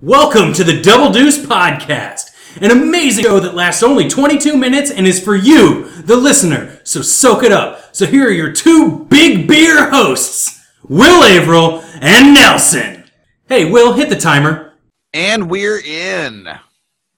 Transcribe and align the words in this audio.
Welcome 0.00 0.52
to 0.52 0.62
the 0.62 0.80
Double 0.80 1.12
Deuce 1.12 1.44
Podcast, 1.44 2.30
an 2.60 2.70
amazing 2.70 3.24
show 3.24 3.40
that 3.40 3.56
lasts 3.56 3.82
only 3.82 4.08
22 4.08 4.56
minutes 4.56 4.92
and 4.92 5.08
is 5.08 5.20
for 5.20 5.34
you, 5.34 5.90
the 6.02 6.14
listener. 6.14 6.80
So 6.84 7.02
soak 7.02 7.42
it 7.42 7.50
up. 7.50 7.96
So 7.96 8.06
here 8.06 8.28
are 8.28 8.30
your 8.30 8.52
two 8.52 9.06
big 9.06 9.48
beer 9.48 9.90
hosts, 9.90 10.64
Will 10.88 11.24
Averill 11.24 11.80
and 12.00 12.32
Nelson. 12.32 13.10
Hey, 13.48 13.68
Will, 13.68 13.92
hit 13.92 14.08
the 14.08 14.14
timer. 14.14 14.74
And 15.12 15.50
we're 15.50 15.80
in. 15.80 16.48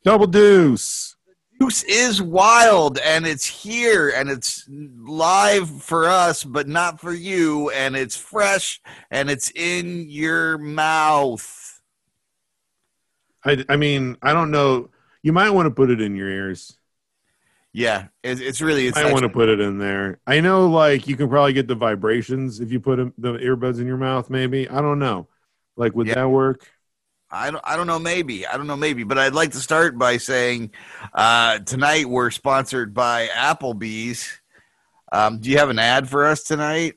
Double 0.03 0.27
deuce. 0.27 1.17
Deuce 1.59 1.83
is 1.83 2.23
wild 2.23 2.99
and 3.01 3.27
it's 3.27 3.45
here 3.45 4.09
and 4.09 4.31
it's 4.31 4.67
live 4.71 5.83
for 5.83 6.09
us, 6.09 6.45
but 6.45 6.67
not 6.67 6.99
for 6.99 7.13
you. 7.13 7.69
And 7.73 7.95
it's 7.95 8.17
fresh 8.17 8.81
and 9.11 9.29
it's 9.29 9.51
in 9.55 10.09
your 10.09 10.57
mouth. 10.57 11.60
I, 13.45 13.65
I 13.69 13.77
mean, 13.77 14.17
I 14.23 14.33
don't 14.33 14.51
know. 14.51 14.91
You 15.23 15.33
might 15.33 15.51
want 15.51 15.67
to 15.67 15.71
put 15.71 15.91
it 15.91 16.01
in 16.01 16.17
your 16.17 16.29
ears. 16.29 16.77
Yeah, 17.73 18.09
it's, 18.23 18.41
it's 18.41 18.61
really. 18.61 18.89
It's 18.89 18.99
I 18.99 19.13
want 19.13 19.23
to 19.23 19.29
put 19.29 19.49
it 19.49 19.61
in 19.61 19.79
there. 19.79 20.19
I 20.27 20.41
know, 20.41 20.69
like 20.69 21.07
you 21.07 21.17
can 21.17 21.29
probably 21.29 21.53
get 21.53 21.69
the 21.69 21.75
vibrations 21.77 22.59
if 22.61 22.73
you 22.73 22.81
put 22.81 22.97
them, 22.97 23.15
the 23.17 23.35
earbuds 23.35 23.81
in 23.81 23.87
your 23.87 23.97
mouth. 23.97 24.29
Maybe 24.29 24.69
I 24.69 24.81
don't 24.81 24.99
know. 24.99 25.29
Like, 25.77 25.95
would 25.95 26.09
Yeah. 26.09 26.15
that 26.15 26.29
work? 26.29 26.69
I 27.31 27.53
don't, 27.53 27.63
I 27.65 27.77
don't 27.77 27.87
know, 27.87 28.01
maybe. 28.01 28.45
I 28.45 28.57
don't 28.57 28.67
know, 28.67 28.77
maybe. 28.77 29.05
But 29.05 29.19
I'd 29.19 29.35
like 29.35 29.53
to 29.53 29.59
start 29.61 29.97
by 29.97 30.17
saying 30.17 30.73
uh, 31.15 31.61
tonight 31.61 32.07
we're 32.09 32.33
sponsored 32.33 32.93
by 32.93 33.29
Applebee's. 33.29 34.29
Um, 35.13 35.39
do 35.39 35.49
you 35.49 35.59
have 35.59 35.71
an 35.71 35.79
ad 35.79 36.09
for 36.09 36.27
us 36.27 36.43
tonight? 36.43 36.95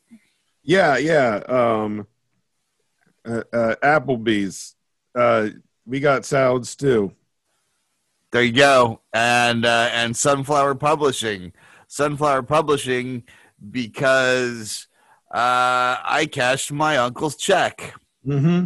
Yeah, 0.64 0.98
yeah. 0.98 1.36
Um, 1.48 2.08
uh, 3.23 3.44
uh, 3.54 3.76
Applebee's. 3.84 4.76
Uh, 5.86 5.88
we 5.90 6.00
got 6.00 6.26
salads 6.26 6.76
too. 6.76 7.14
There 8.32 8.44
you 8.44 8.52
go. 8.52 9.02
And 9.14 9.66
uh, 9.66 9.89
and 9.92 10.16
Sunflower 10.16 10.76
Publishing. 10.76 11.53
Sunflower 11.88 12.44
Publishing 12.44 13.23
because 13.72 14.88
uh, 15.34 15.98
I 16.04 16.28
cashed 16.31 16.72
my 16.72 16.98
uncle's 16.98 17.36
check. 17.36 17.95
Mm-hmm. 18.26 18.66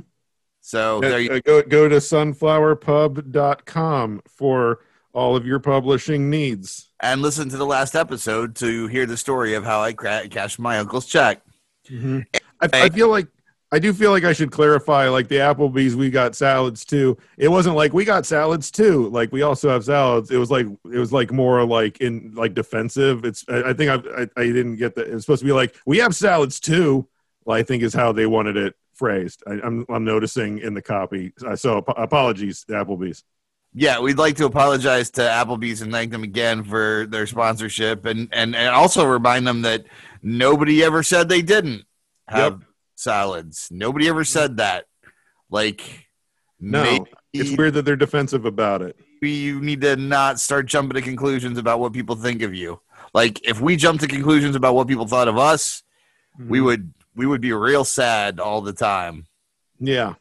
So 0.62 1.00
there 1.00 1.20
you 1.20 1.42
go 1.42 1.62
go 1.62 1.88
to 1.88 1.98
sunflowerpub.com 1.98 4.22
for 4.28 4.80
all 5.14 5.36
of 5.36 5.46
your 5.46 5.60
publishing 5.60 6.30
needs. 6.30 6.88
and 7.00 7.22
listen 7.22 7.50
to 7.50 7.58
the 7.58 7.66
last 7.66 7.96
episode 7.96 8.56
to 8.56 8.88
hear 8.88 9.06
the 9.06 9.18
story 9.18 9.54
of 9.54 9.64
how 9.64 9.82
I 9.82 9.94
cashed 9.94 10.60
my 10.60 10.80
uncle's 10.80 11.06
check. 11.06 11.42
Mm-hmm. 11.90 12.20
I, 12.62 12.70
I 12.74 12.90
feel 12.90 13.10
like 13.10 13.28
I 13.72 13.80
do 13.80 13.92
feel 13.92 14.12
like 14.12 14.24
I 14.24 14.32
should 14.32 14.52
clarify. 14.52 15.10
Like 15.10 15.28
the 15.28 15.38
Applebee's, 15.38 15.96
we 15.96 16.10
got 16.10 16.36
salads 16.36 16.86
too. 16.86 17.18
It 17.38 17.50
wasn't 17.50 17.76
like 17.76 17.94
we 17.94 18.06
got 18.06 18.26
salads 18.26 18.72
too. 18.72 19.10
Like 19.10 19.32
we 19.32 19.42
also 19.42 19.70
have 19.70 19.84
salads. 19.84 20.32
It 20.32 20.38
was 20.38 20.50
like 20.50 20.68
it 20.86 20.98
was 20.98 21.12
like 21.12 21.32
more 21.32 21.66
like 21.66 22.00
in 22.00 22.34
like 22.34 22.54
defensive. 22.54 23.26
It's 23.26 23.44
I, 23.50 23.70
I 23.70 23.74
think 23.74 23.92
I, 23.92 24.22
I 24.22 24.28
I 24.42 24.46
didn't 24.46 24.78
get 24.78 24.96
that. 24.96 25.08
It's 25.08 25.26
supposed 25.26 25.42
to 25.42 25.46
be 25.46 25.52
like 25.52 25.76
we 25.86 25.98
have 25.98 26.16
salads 26.16 26.60
too. 26.60 27.08
I 27.48 27.64
think 27.64 27.84
is 27.84 27.94
how 27.94 28.12
they 28.12 28.26
wanted 28.26 28.58
it 28.58 28.76
phrased. 28.94 29.44
I, 29.48 29.60
I'm 29.64 29.86
I'm 29.90 30.06
noticing 30.06 30.60
in 30.60 30.74
the 30.74 30.82
copy. 30.82 31.34
So 31.56 31.80
ap- 31.80 31.98
apologies, 31.98 32.64
to 32.66 32.74
Applebee's. 32.74 33.24
Yeah, 33.74 34.00
we'd 34.00 34.18
like 34.18 34.38
to 34.38 34.46
apologize 34.46 35.10
to 35.12 35.22
Applebee's 35.22 35.82
and 35.82 35.92
thank 35.92 36.12
them 36.12 36.24
again 36.24 36.64
for 36.64 37.06
their 37.06 37.28
sponsorship, 37.28 38.06
and 38.06 38.30
and 38.32 38.56
and 38.56 38.70
also 38.70 39.06
remind 39.06 39.46
them 39.46 39.62
that 39.64 39.86
nobody 40.24 40.84
ever 40.84 41.04
said 41.04 41.28
they 41.28 41.42
didn't 41.42 41.84
have 42.28 42.67
salads. 42.98 43.70
Nobody 43.72 44.08
ever 44.10 44.24
said 44.24 44.58
that. 44.58 44.86
Like, 45.50 46.10
No, 46.60 46.84
maybe 46.84 47.06
it's 47.34 47.58
weird 47.58 47.76
that 47.76 47.86
they're 47.86 47.96
defensive 47.96 48.46
about 48.46 48.82
it. 48.82 48.98
you 49.22 49.62
need 49.62 49.82
to 49.82 49.96
not 49.96 50.40
start 50.40 50.66
jumping 50.66 50.96
to 50.96 51.02
conclusions 51.02 51.58
about 51.58 51.80
what 51.80 51.94
people 51.94 52.16
think 52.16 52.42
of 52.42 52.54
you. 52.54 52.80
Like, 53.14 53.40
if 53.48 53.60
we 53.62 53.76
jump 53.76 54.00
to 54.02 54.08
conclusions 54.08 54.56
about 54.56 54.76
what 54.76 54.88
people 54.88 55.08
thought 55.08 55.28
of 55.28 55.38
us, 55.38 55.84
we 56.38 56.60
Mhm. 56.60 56.64
would 56.66 56.94
we 57.16 57.26
would 57.26 57.42
be 57.42 57.52
real 57.52 57.84
sad 57.84 58.40
all 58.40 58.62
the 58.62 58.74
time 58.74 59.26
Yeah, 59.80 60.14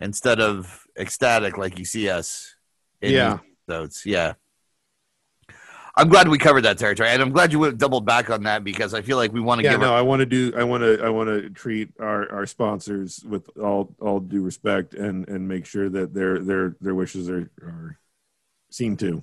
instead 0.00 0.40
of 0.40 0.84
ecstatic 0.98 1.56
like 1.56 1.78
you 1.78 1.84
see 1.84 2.08
us. 2.08 2.56
in 3.00 3.12
Yeah. 3.12 3.38
episodes. 3.68 4.02
yeah. 4.04 4.34
I'm 6.00 6.08
glad 6.08 6.28
we 6.28 6.38
covered 6.38 6.62
that 6.62 6.78
territory, 6.78 7.10
and 7.10 7.20
I'm 7.20 7.30
glad 7.30 7.52
you 7.52 7.70
doubled 7.72 8.06
back 8.06 8.30
on 8.30 8.44
that 8.44 8.64
because 8.64 8.94
I 8.94 9.02
feel 9.02 9.18
like 9.18 9.32
we 9.32 9.40
want 9.40 9.58
to 9.60 9.64
yeah. 9.64 9.72
give. 9.72 9.80
No, 9.80 9.94
I 9.94 10.02
want 10.02 10.20
to 10.20 10.26
do. 10.26 10.52
I 10.56 10.64
want 10.64 10.82
to. 10.82 11.00
I 11.02 11.10
want 11.10 11.28
to 11.28 11.50
treat 11.50 11.90
our, 12.00 12.30
our 12.32 12.46
sponsors 12.46 13.22
with 13.24 13.48
all 13.58 13.94
all 14.00 14.18
due 14.20 14.42
respect 14.42 14.94
and 14.94 15.28
and 15.28 15.46
make 15.46 15.66
sure 15.66 15.88
that 15.90 16.14
their 16.14 16.38
their 16.38 16.76
their 16.80 16.94
wishes 16.94 17.28
are 17.28 17.50
are 17.62 17.98
seen 18.70 18.96
to. 18.98 19.22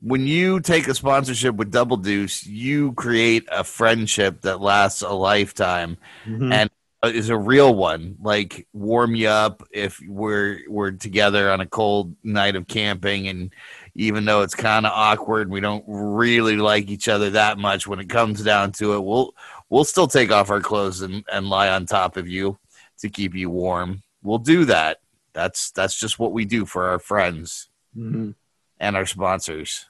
when 0.00 0.26
you 0.26 0.60
take 0.60 0.86
a 0.86 0.94
sponsorship 0.94 1.54
with 1.56 1.70
Double 1.70 1.96
Deuce, 1.96 2.46
you 2.46 2.92
create 2.92 3.48
a 3.50 3.64
friendship 3.64 4.42
that 4.42 4.60
lasts 4.60 5.02
a 5.02 5.12
lifetime. 5.12 5.96
Mhm. 6.26 6.52
and 6.52 6.70
is 7.04 7.28
a 7.28 7.36
real 7.36 7.72
one 7.76 8.16
like 8.20 8.66
warm 8.72 9.14
you 9.14 9.28
up 9.28 9.62
if 9.70 10.00
we're 10.08 10.58
we're 10.68 10.90
together 10.90 11.48
on 11.48 11.60
a 11.60 11.66
cold 11.66 12.16
night 12.24 12.56
of 12.56 12.66
camping 12.66 13.28
and 13.28 13.52
even 14.00 14.24
though 14.24 14.42
it's 14.42 14.54
kind 14.54 14.86
of 14.86 14.92
awkward 14.94 15.50
we 15.50 15.60
don't 15.60 15.84
really 15.88 16.56
like 16.56 16.88
each 16.88 17.08
other 17.08 17.30
that 17.30 17.58
much 17.58 17.86
when 17.86 17.98
it 17.98 18.08
comes 18.08 18.42
down 18.42 18.70
to 18.72 18.94
it 18.94 19.00
we'll 19.04 19.34
we'll 19.68 19.84
still 19.84 20.06
take 20.06 20.30
off 20.30 20.50
our 20.50 20.60
clothes 20.60 21.02
and, 21.02 21.24
and 21.32 21.48
lie 21.48 21.68
on 21.68 21.84
top 21.84 22.16
of 22.16 22.28
you 22.28 22.56
to 22.98 23.08
keep 23.08 23.34
you 23.34 23.50
warm 23.50 24.02
we'll 24.22 24.38
do 24.38 24.64
that 24.64 24.98
that's 25.32 25.70
that's 25.72 25.98
just 25.98 26.18
what 26.18 26.32
we 26.32 26.44
do 26.44 26.64
for 26.64 26.88
our 26.88 26.98
friends 26.98 27.68
Mhm. 27.96 28.34
and 28.78 28.96
our 28.96 29.06
sponsors 29.06 29.86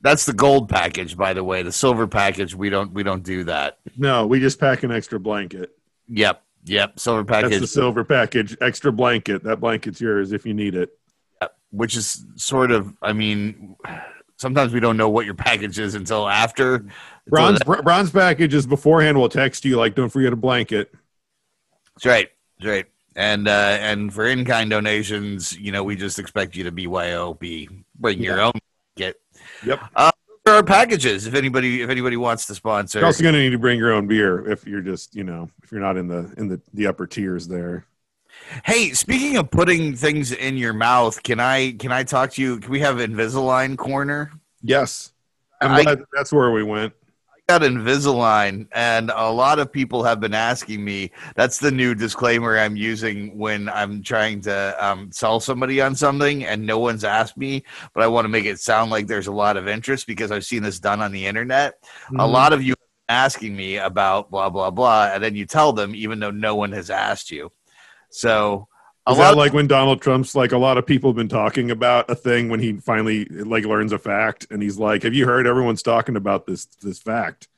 that's 0.00 0.26
the 0.26 0.32
gold 0.32 0.68
package 0.68 1.16
by 1.16 1.32
the 1.32 1.42
way 1.42 1.62
the 1.62 1.72
silver 1.72 2.06
package 2.06 2.54
we 2.54 2.68
don't 2.70 2.92
we 2.92 3.02
don't 3.02 3.22
do 3.22 3.44
that 3.44 3.78
No, 3.96 4.26
we 4.26 4.38
just 4.40 4.60
pack 4.60 4.82
an 4.82 4.92
extra 4.92 5.18
blanket. 5.18 5.70
Yep, 6.08 6.42
yep. 6.64 6.98
Silver 7.00 7.24
package. 7.24 7.50
That's 7.52 7.60
the 7.62 7.66
silver 7.68 8.04
package. 8.04 8.56
Extra 8.60 8.92
blanket. 8.92 9.42
That 9.44 9.60
blanket's 9.60 10.00
yours 10.00 10.32
if 10.32 10.44
you 10.44 10.52
need 10.52 10.74
it. 10.74 10.90
Which 11.74 11.96
is 11.96 12.24
sort 12.36 12.70
of. 12.70 12.94
I 13.02 13.12
mean, 13.12 13.76
sometimes 14.36 14.72
we 14.72 14.80
don't 14.80 14.96
know 14.96 15.08
what 15.08 15.26
your 15.26 15.34
package 15.34 15.78
is 15.78 15.94
until 15.94 16.28
after. 16.28 16.86
Bronze 17.26 17.60
br- 17.60 17.82
bronze 17.82 18.10
package 18.10 18.54
is 18.54 18.66
beforehand. 18.66 19.18
We'll 19.18 19.28
text 19.28 19.64
you 19.64 19.76
like, 19.76 19.94
don't 19.94 20.10
forget 20.10 20.32
a 20.32 20.36
blanket. 20.36 20.92
That's 21.94 22.06
right. 22.06 22.30
That's 22.58 22.68
right. 22.68 22.86
And 23.16 23.46
uh, 23.46 23.78
and 23.80 24.12
for 24.12 24.26
in 24.26 24.44
kind 24.44 24.70
donations, 24.70 25.56
you 25.56 25.72
know, 25.72 25.84
we 25.84 25.96
just 25.96 26.18
expect 26.18 26.56
you 26.56 26.64
to 26.64 26.72
BYOB. 26.72 27.84
Bring 27.96 28.20
your 28.20 28.40
own 28.40 28.52
blanket. 28.96 29.20
Yep. 29.64 29.80
Uh, 29.94 30.10
there 30.44 30.54
are 30.54 30.62
packages 30.62 31.26
if 31.26 31.34
anybody 31.34 31.82
if 31.82 31.90
anybody 31.90 32.16
wants 32.16 32.46
to 32.46 32.54
sponsor. 32.54 32.98
You're 32.98 33.06
also 33.06 33.22
going 33.22 33.34
to 33.34 33.40
need 33.40 33.50
to 33.50 33.58
bring 33.58 33.78
your 33.78 33.92
own 33.92 34.06
beer 34.06 34.46
if 34.50 34.66
you're 34.66 34.82
just 34.82 35.14
you 35.14 35.24
know 35.24 35.48
if 35.62 35.72
you're 35.72 35.80
not 35.80 35.96
in 35.96 36.08
the 36.08 36.32
in 36.36 36.48
the 36.48 36.60
the 36.74 36.86
upper 36.86 37.06
tiers 37.06 37.46
there. 37.48 37.86
Hey, 38.64 38.90
speaking 38.92 39.36
of 39.36 39.50
putting 39.50 39.94
things 39.96 40.32
in 40.32 40.56
your 40.56 40.72
mouth, 40.72 41.22
can 41.22 41.40
I 41.40 41.72
can 41.72 41.92
I 41.92 42.04
talk 42.04 42.32
to 42.32 42.42
you? 42.42 42.58
Can 42.60 42.70
we 42.70 42.80
have 42.80 42.96
Invisalign 42.96 43.76
corner? 43.76 44.32
Yes, 44.62 45.12
I- 45.60 45.96
that's 46.12 46.32
where 46.32 46.50
we 46.50 46.62
went. 46.62 46.92
I 47.48 47.52
got 47.58 47.62
Invisalign, 47.62 48.68
and 48.72 49.10
a 49.14 49.30
lot 49.30 49.58
of 49.58 49.70
people 49.72 50.02
have 50.04 50.20
been 50.20 50.34
asking 50.34 50.84
me. 50.84 51.10
That's 51.34 51.58
the 51.58 51.70
new 51.70 51.94
disclaimer 51.94 52.56
I'm 52.58 52.76
using 52.76 53.36
when 53.36 53.68
I'm 53.68 54.02
trying 54.02 54.40
to 54.42 54.76
um, 54.78 55.10
sell 55.12 55.40
somebody 55.40 55.80
on 55.80 55.94
something, 55.94 56.44
and 56.44 56.66
no 56.66 56.78
one's 56.78 57.04
asked 57.04 57.36
me, 57.36 57.64
but 57.92 58.02
I 58.02 58.06
want 58.06 58.24
to 58.24 58.30
make 58.30 58.46
it 58.46 58.60
sound 58.60 58.90
like 58.90 59.06
there's 59.06 59.26
a 59.26 59.32
lot 59.32 59.56
of 59.56 59.68
interest 59.68 60.06
because 60.06 60.30
I've 60.30 60.44
seen 60.44 60.62
this 60.62 60.80
done 60.80 61.02
on 61.02 61.12
the 61.12 61.26
internet. 61.26 61.74
A 62.18 62.26
Mhm. 62.26 62.32
lot 62.32 62.52
of 62.52 62.62
you 62.62 62.74
asking 63.08 63.54
me 63.54 63.76
about 63.76 64.30
blah 64.30 64.48
blah 64.48 64.70
blah, 64.70 65.10
and 65.12 65.22
then 65.22 65.34
you 65.36 65.44
tell 65.44 65.72
them 65.72 65.94
even 65.94 66.20
though 66.20 66.30
no 66.30 66.54
one 66.54 66.72
has 66.72 66.88
asked 66.90 67.30
you. 67.30 67.50
So 68.14 68.68
a 69.06 69.10
Is 69.10 69.18
lot 69.18 69.32
that 69.32 69.36
like 69.36 69.52
when 69.52 69.66
Donald 69.66 70.00
Trump's 70.00 70.36
like 70.36 70.52
a 70.52 70.58
lot 70.58 70.78
of 70.78 70.86
people 70.86 71.10
have 71.10 71.16
been 71.16 71.28
talking 71.28 71.72
about 71.72 72.08
a 72.08 72.14
thing 72.14 72.48
when 72.48 72.60
he 72.60 72.74
finally 72.74 73.24
like 73.24 73.64
learns 73.64 73.92
a 73.92 73.98
fact 73.98 74.46
and 74.50 74.62
he's 74.62 74.78
like, 74.78 75.02
"Have 75.02 75.14
you 75.14 75.26
heard 75.26 75.48
everyone's 75.48 75.82
talking 75.82 76.14
about 76.14 76.46
this 76.46 76.66
this 76.80 77.00
fact?" 77.00 77.48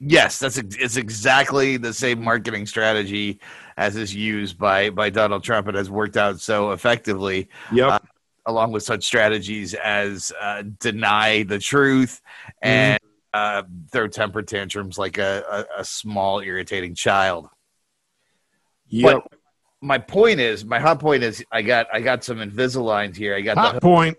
Yes, 0.00 0.38
that's 0.38 0.56
it's 0.56 0.96
exactly 0.96 1.76
the 1.76 1.92
same 1.92 2.24
marketing 2.24 2.64
strategy 2.64 3.40
as 3.76 3.96
is 3.96 4.14
used 4.14 4.58
by 4.58 4.88
by 4.88 5.10
Donald 5.10 5.44
Trump 5.44 5.68
and 5.68 5.76
has 5.76 5.90
worked 5.90 6.16
out 6.16 6.40
so 6.40 6.72
effectively. 6.72 7.50
Yep. 7.72 7.92
Uh, 7.92 7.98
along 8.46 8.72
with 8.72 8.84
such 8.84 9.04
strategies 9.04 9.74
as 9.74 10.32
uh, 10.40 10.62
deny 10.78 11.42
the 11.42 11.58
truth 11.58 12.22
and 12.62 12.98
uh, 13.34 13.62
throw 13.90 14.06
temper 14.08 14.40
tantrums 14.40 14.96
like 14.96 15.18
a, 15.18 15.66
a, 15.76 15.80
a 15.80 15.84
small 15.84 16.40
irritating 16.40 16.94
child. 16.94 17.48
yep. 18.88 19.24
But 19.24 19.35
my 19.80 19.98
point 19.98 20.40
is, 20.40 20.64
my 20.64 20.78
hot 20.78 21.00
point 21.00 21.22
is, 21.22 21.44
I 21.50 21.62
got 21.62 21.86
I 21.92 22.00
got 22.00 22.24
some 22.24 22.38
Invisaligns 22.38 23.16
here. 23.16 23.34
I 23.34 23.40
got 23.40 23.56
Hot 23.56 23.74
the 23.74 23.80
point. 23.80 24.18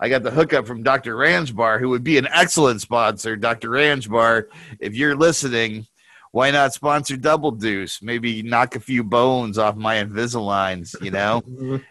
I 0.00 0.08
got 0.08 0.22
the 0.22 0.30
hookup 0.30 0.66
from 0.66 0.82
Dr. 0.82 1.16
Ransbar, 1.16 1.80
who 1.80 1.88
would 1.88 2.04
be 2.04 2.18
an 2.18 2.28
excellent 2.32 2.80
sponsor. 2.80 3.34
Dr. 3.36 3.70
Ransbar, 3.70 4.44
if 4.78 4.94
you're 4.94 5.16
listening, 5.16 5.86
why 6.30 6.50
not 6.50 6.72
sponsor 6.72 7.16
Double 7.16 7.50
Deuce? 7.50 8.00
Maybe 8.00 8.42
knock 8.42 8.76
a 8.76 8.80
few 8.80 9.02
bones 9.02 9.58
off 9.58 9.74
my 9.74 9.96
Invisaligns, 9.96 10.94
you 11.02 11.10
know? 11.10 11.42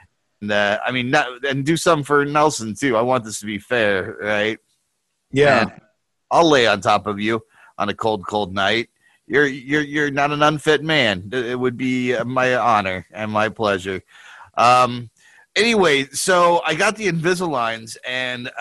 and, 0.42 0.52
uh, 0.52 0.80
I 0.86 0.92
mean, 0.92 1.12
not, 1.12 1.44
and 1.46 1.66
do 1.66 1.76
something 1.76 2.06
for 2.06 2.24
Nelson 2.24 2.76
too. 2.76 2.96
I 2.96 3.02
want 3.02 3.26
this 3.26 3.42
to 3.42 3.46
be 3.46 3.60
fair, 3.60 4.16
right? 4.22 4.58
Yeah. 5.32 5.64
And 5.64 5.72
I'll 6.32 6.50
lay 6.50 6.66
on 6.66 6.80
top 6.80 7.08
of 7.08 7.20
you 7.20 7.44
on 7.78 7.90
a 7.90 7.94
cold, 7.94 8.26
cold 8.26 8.54
night. 8.54 8.90
You're 9.28 9.46
you're 9.46 9.82
you're 9.82 10.12
not 10.12 10.32
an 10.32 10.42
unfit 10.42 10.84
man. 10.84 11.30
It 11.34 11.60
would 11.60 11.78
be 11.78 12.18
my 12.24 12.56
honor 12.56 13.06
and 13.12 13.32
my 13.32 13.50
pleasure. 13.50 14.02
Um, 14.56 15.10
anyway, 15.58 16.06
so 16.12 16.62
I 16.66 16.76
got 16.76 16.96
the 16.96 17.08
Invisaligns, 17.08 17.98
and 18.08 18.48
uh, 18.48 18.52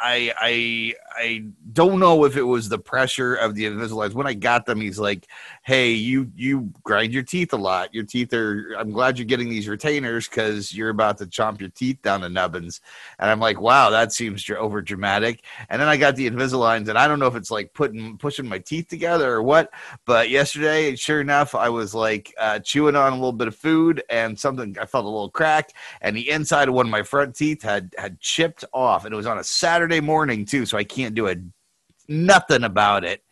I 0.00 0.32
I 0.40 0.94
I 1.16 1.44
don't 1.72 2.00
know 2.00 2.24
if 2.24 2.36
it 2.36 2.42
was 2.42 2.68
the 2.68 2.78
pressure 2.78 3.34
of 3.34 3.54
the 3.54 3.66
Invisaligns. 3.66 4.14
When 4.14 4.26
I 4.26 4.34
got 4.34 4.66
them, 4.66 4.80
he's 4.80 4.98
like, 4.98 5.26
"Hey, 5.62 5.92
you 5.92 6.32
you 6.34 6.72
grind 6.82 7.12
your 7.12 7.22
teeth 7.22 7.52
a 7.52 7.56
lot. 7.56 7.94
Your 7.94 8.04
teeth 8.04 8.32
are. 8.32 8.74
I'm 8.78 8.90
glad 8.90 9.18
you're 9.18 9.26
getting 9.26 9.48
these 9.48 9.68
retainers 9.68 10.28
because 10.28 10.74
you're 10.74 10.88
about 10.88 11.18
to 11.18 11.26
chomp 11.26 11.60
your 11.60 11.70
teeth 11.70 12.02
down 12.02 12.22
to 12.22 12.28
nubbins." 12.28 12.80
And 13.18 13.30
I'm 13.30 13.40
like, 13.40 13.60
"Wow, 13.60 13.90
that 13.90 14.12
seems 14.12 14.48
over 14.50 14.80
dramatic." 14.80 15.44
And 15.68 15.80
then 15.80 15.88
I 15.88 15.96
got 15.96 16.16
the 16.16 16.28
Invisaligns, 16.28 16.88
and 16.88 16.98
I 16.98 17.06
don't 17.06 17.18
know 17.18 17.26
if 17.26 17.36
it's 17.36 17.50
like 17.50 17.74
putting 17.74 18.16
pushing 18.18 18.48
my 18.48 18.58
teeth 18.58 18.88
together 18.88 19.32
or 19.32 19.42
what. 19.42 19.70
But 20.06 20.30
yesterday, 20.30 20.96
sure 20.96 21.20
enough, 21.20 21.54
I 21.54 21.68
was 21.68 21.94
like 21.94 22.34
uh, 22.38 22.60
chewing 22.60 22.96
on 22.96 23.12
a 23.12 23.16
little 23.16 23.32
bit 23.32 23.48
of 23.48 23.54
food, 23.54 24.02
and 24.08 24.38
something 24.38 24.76
I 24.80 24.86
felt 24.86 25.04
a 25.04 25.08
little 25.08 25.30
cracked, 25.30 25.74
and 26.00 26.16
the 26.16 26.30
inside 26.38 26.68
of 26.68 26.74
one 26.74 26.86
of 26.86 26.90
my 26.90 27.02
front 27.02 27.34
teeth 27.34 27.62
had 27.62 27.94
had 27.98 28.20
chipped 28.20 28.64
off, 28.72 29.04
and 29.04 29.12
it 29.12 29.16
was 29.16 29.26
on 29.26 29.38
a 29.38 29.44
Saturday 29.44 30.00
morning 30.00 30.44
too, 30.44 30.64
so 30.64 30.78
I 30.78 30.84
can't 30.84 31.14
do 31.14 31.28
a 31.28 31.36
nothing 32.08 32.64
about 32.64 33.04
it 33.04 33.22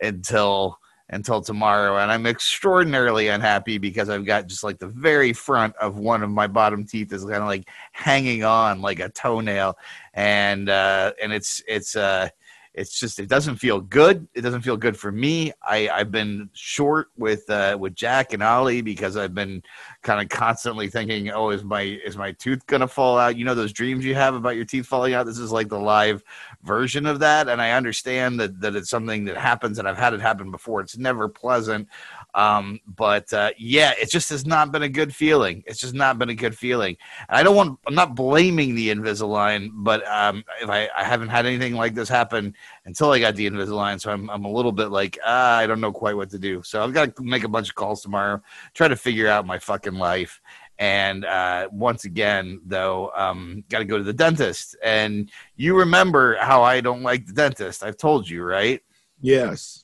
until 0.00 0.78
until 1.10 1.42
tomorrow. 1.42 1.98
And 1.98 2.10
i'm 2.10 2.26
extraordinarily 2.26 3.28
unhappy 3.28 3.76
because 3.76 4.08
i've 4.08 4.24
got 4.24 4.46
just 4.46 4.64
like 4.64 4.78
the 4.78 4.88
very 4.88 5.32
front 5.34 5.76
of 5.76 5.98
one 5.98 6.22
of 6.22 6.30
my 6.30 6.46
bottom 6.46 6.84
teeth 6.84 7.12
is 7.12 7.24
kind 7.24 7.36
of 7.36 7.46
like 7.46 7.68
hanging 7.92 8.42
on 8.42 8.80
like 8.80 9.00
a 9.00 9.10
toenail. 9.10 9.76
And 10.14 10.68
uh 10.68 11.12
and 11.22 11.32
it's 11.32 11.62
it's 11.68 11.94
uh 11.94 12.28
it's 12.74 12.98
just 12.98 13.20
it 13.20 13.28
doesn't 13.28 13.56
feel 13.56 13.80
good. 13.80 14.26
It 14.34 14.40
doesn't 14.40 14.62
feel 14.62 14.76
good 14.76 14.96
for 14.96 15.12
me. 15.12 15.52
I, 15.62 15.88
I've 15.88 16.10
been 16.10 16.50
short 16.54 17.08
with 17.16 17.48
uh, 17.48 17.76
with 17.78 17.94
Jack 17.94 18.32
and 18.32 18.42
Ollie 18.42 18.82
because 18.82 19.16
I've 19.16 19.34
been 19.34 19.62
kind 20.02 20.20
of 20.20 20.28
constantly 20.28 20.88
thinking, 20.88 21.30
oh, 21.30 21.50
is 21.50 21.62
my 21.62 21.82
is 21.82 22.16
my 22.16 22.32
tooth 22.32 22.66
gonna 22.66 22.88
fall 22.88 23.16
out? 23.16 23.36
You 23.36 23.44
know 23.44 23.54
those 23.54 23.72
dreams 23.72 24.04
you 24.04 24.16
have 24.16 24.34
about 24.34 24.56
your 24.56 24.64
teeth 24.64 24.86
falling 24.86 25.14
out. 25.14 25.24
This 25.24 25.38
is 25.38 25.52
like 25.52 25.68
the 25.68 25.78
live 25.78 26.24
version 26.64 27.06
of 27.06 27.20
that, 27.20 27.48
and 27.48 27.62
I 27.62 27.72
understand 27.72 28.40
that 28.40 28.60
that 28.60 28.74
it's 28.74 28.90
something 28.90 29.24
that 29.26 29.36
happens, 29.36 29.78
and 29.78 29.86
I've 29.88 29.98
had 29.98 30.12
it 30.12 30.20
happen 30.20 30.50
before. 30.50 30.80
It's 30.80 30.98
never 30.98 31.28
pleasant. 31.28 31.88
Um, 32.34 32.80
but 32.86 33.32
uh, 33.32 33.50
yeah, 33.56 33.92
it 34.00 34.10
just 34.10 34.28
has 34.30 34.44
not 34.44 34.72
been 34.72 34.82
a 34.82 34.88
good 34.88 35.14
feeling. 35.14 35.62
It's 35.66 35.78
just 35.78 35.94
not 35.94 36.18
been 36.18 36.30
a 36.30 36.34
good 36.34 36.56
feeling. 36.56 36.96
And 37.28 37.38
I 37.38 37.42
don't 37.42 37.54
want. 37.54 37.78
I'm 37.86 37.94
not 37.94 38.14
blaming 38.14 38.74
the 38.74 38.90
Invisalign, 38.90 39.70
but 39.72 40.06
um, 40.08 40.44
if 40.60 40.68
I, 40.68 40.88
I 40.96 41.04
haven't 41.04 41.28
had 41.28 41.46
anything 41.46 41.74
like 41.74 41.94
this 41.94 42.08
happen 42.08 42.54
until 42.86 43.12
I 43.12 43.20
got 43.20 43.36
the 43.36 43.48
Invisalign, 43.48 44.00
so 44.00 44.10
I'm 44.10 44.28
I'm 44.30 44.44
a 44.44 44.50
little 44.50 44.72
bit 44.72 44.88
like 44.88 45.18
ah, 45.24 45.58
I 45.58 45.66
don't 45.66 45.80
know 45.80 45.92
quite 45.92 46.16
what 46.16 46.30
to 46.30 46.38
do. 46.38 46.62
So 46.64 46.82
I've 46.82 46.92
got 46.92 47.14
to 47.16 47.22
make 47.22 47.44
a 47.44 47.48
bunch 47.48 47.68
of 47.68 47.76
calls 47.76 48.02
tomorrow, 48.02 48.42
try 48.74 48.88
to 48.88 48.96
figure 48.96 49.28
out 49.28 49.46
my 49.46 49.58
fucking 49.58 49.94
life. 49.94 50.40
And 50.78 51.24
uh, 51.24 51.68
once 51.70 52.04
again, 52.04 52.60
though, 52.66 53.12
um, 53.16 53.62
got 53.68 53.78
to 53.78 53.84
go 53.84 53.96
to 53.96 54.02
the 54.04 54.12
dentist. 54.12 54.76
And 54.82 55.30
you 55.56 55.78
remember 55.78 56.36
how 56.40 56.62
I 56.62 56.80
don't 56.80 57.02
like 57.02 57.26
the 57.26 57.32
dentist? 57.32 57.84
I've 57.84 57.96
told 57.96 58.28
you, 58.28 58.42
right? 58.42 58.82
Yes. 59.20 59.83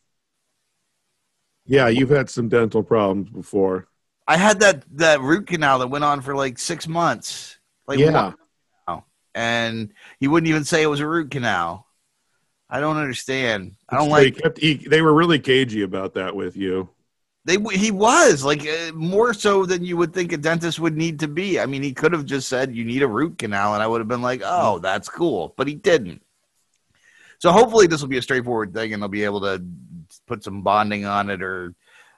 Yeah, 1.71 1.87
you've 1.87 2.11
had 2.11 2.29
some 2.29 2.49
dental 2.49 2.83
problems 2.83 3.31
before. 3.31 3.87
I 4.27 4.37
had 4.37 4.59
that 4.61 4.85
that 4.97 5.21
root 5.21 5.47
canal 5.47 5.79
that 5.79 5.87
went 5.89 6.03
on 6.03 6.21
for 6.21 6.35
like 6.35 6.59
six 6.59 6.89
months. 6.89 7.59
Like 7.87 8.01
yeah. 8.01 8.33
And 9.33 9.93
he 10.19 10.27
wouldn't 10.27 10.49
even 10.49 10.65
say 10.65 10.83
it 10.83 10.89
was 10.89 10.99
a 10.99 11.07
root 11.07 11.31
canal. 11.31 11.87
I 12.69 12.81
don't 12.81 12.97
understand. 12.97 13.77
I 13.89 13.97
don't 13.97 14.09
They 14.09 14.13
like. 14.13 14.39
kept, 14.39 14.59
he, 14.59 14.75
they 14.75 15.03
were 15.03 15.15
really 15.15 15.39
cagey 15.39 15.83
about 15.83 16.15
that 16.15 16.35
with 16.35 16.57
you. 16.57 16.89
They 17.45 17.57
he 17.73 17.93
was 17.93 18.43
like 18.45 18.67
uh, 18.67 18.93
more 18.93 19.33
so 19.33 19.65
than 19.65 19.85
you 19.85 19.97
would 19.97 20.13
think 20.13 20.33
a 20.33 20.37
dentist 20.37 20.81
would 20.81 20.97
need 20.97 21.21
to 21.21 21.29
be. 21.29 21.61
I 21.61 21.67
mean, 21.67 21.85
he 21.85 21.93
could 21.93 22.13
have 22.13 22.25
just 22.27 22.49
said 22.49 22.75
you 22.75 22.85
need 22.85 23.03
a 23.03 23.09
root 23.09 23.39
canal, 23.39 23.75
and 23.75 23.83
I 23.83 23.87
would 23.87 24.01
have 24.01 24.09
been 24.09 24.23
like, 24.23 24.43
oh, 24.45 24.81
that's 24.81 25.09
cool. 25.09 25.55
But 25.57 25.69
he 25.69 25.75
didn't. 25.75 26.23
So 27.39 27.53
hopefully 27.53 27.87
this 27.87 28.01
will 28.03 28.09
be 28.09 28.19
a 28.19 28.23
straightforward 28.23 28.75
thing, 28.75 28.93
and 28.93 29.01
they'll 29.01 29.09
be 29.09 29.25
able 29.25 29.43
to 29.43 29.65
put 30.27 30.45
some 30.45 30.63
bonding 30.63 31.05
on 31.05 31.31
it 31.31 31.43
or 31.43 31.75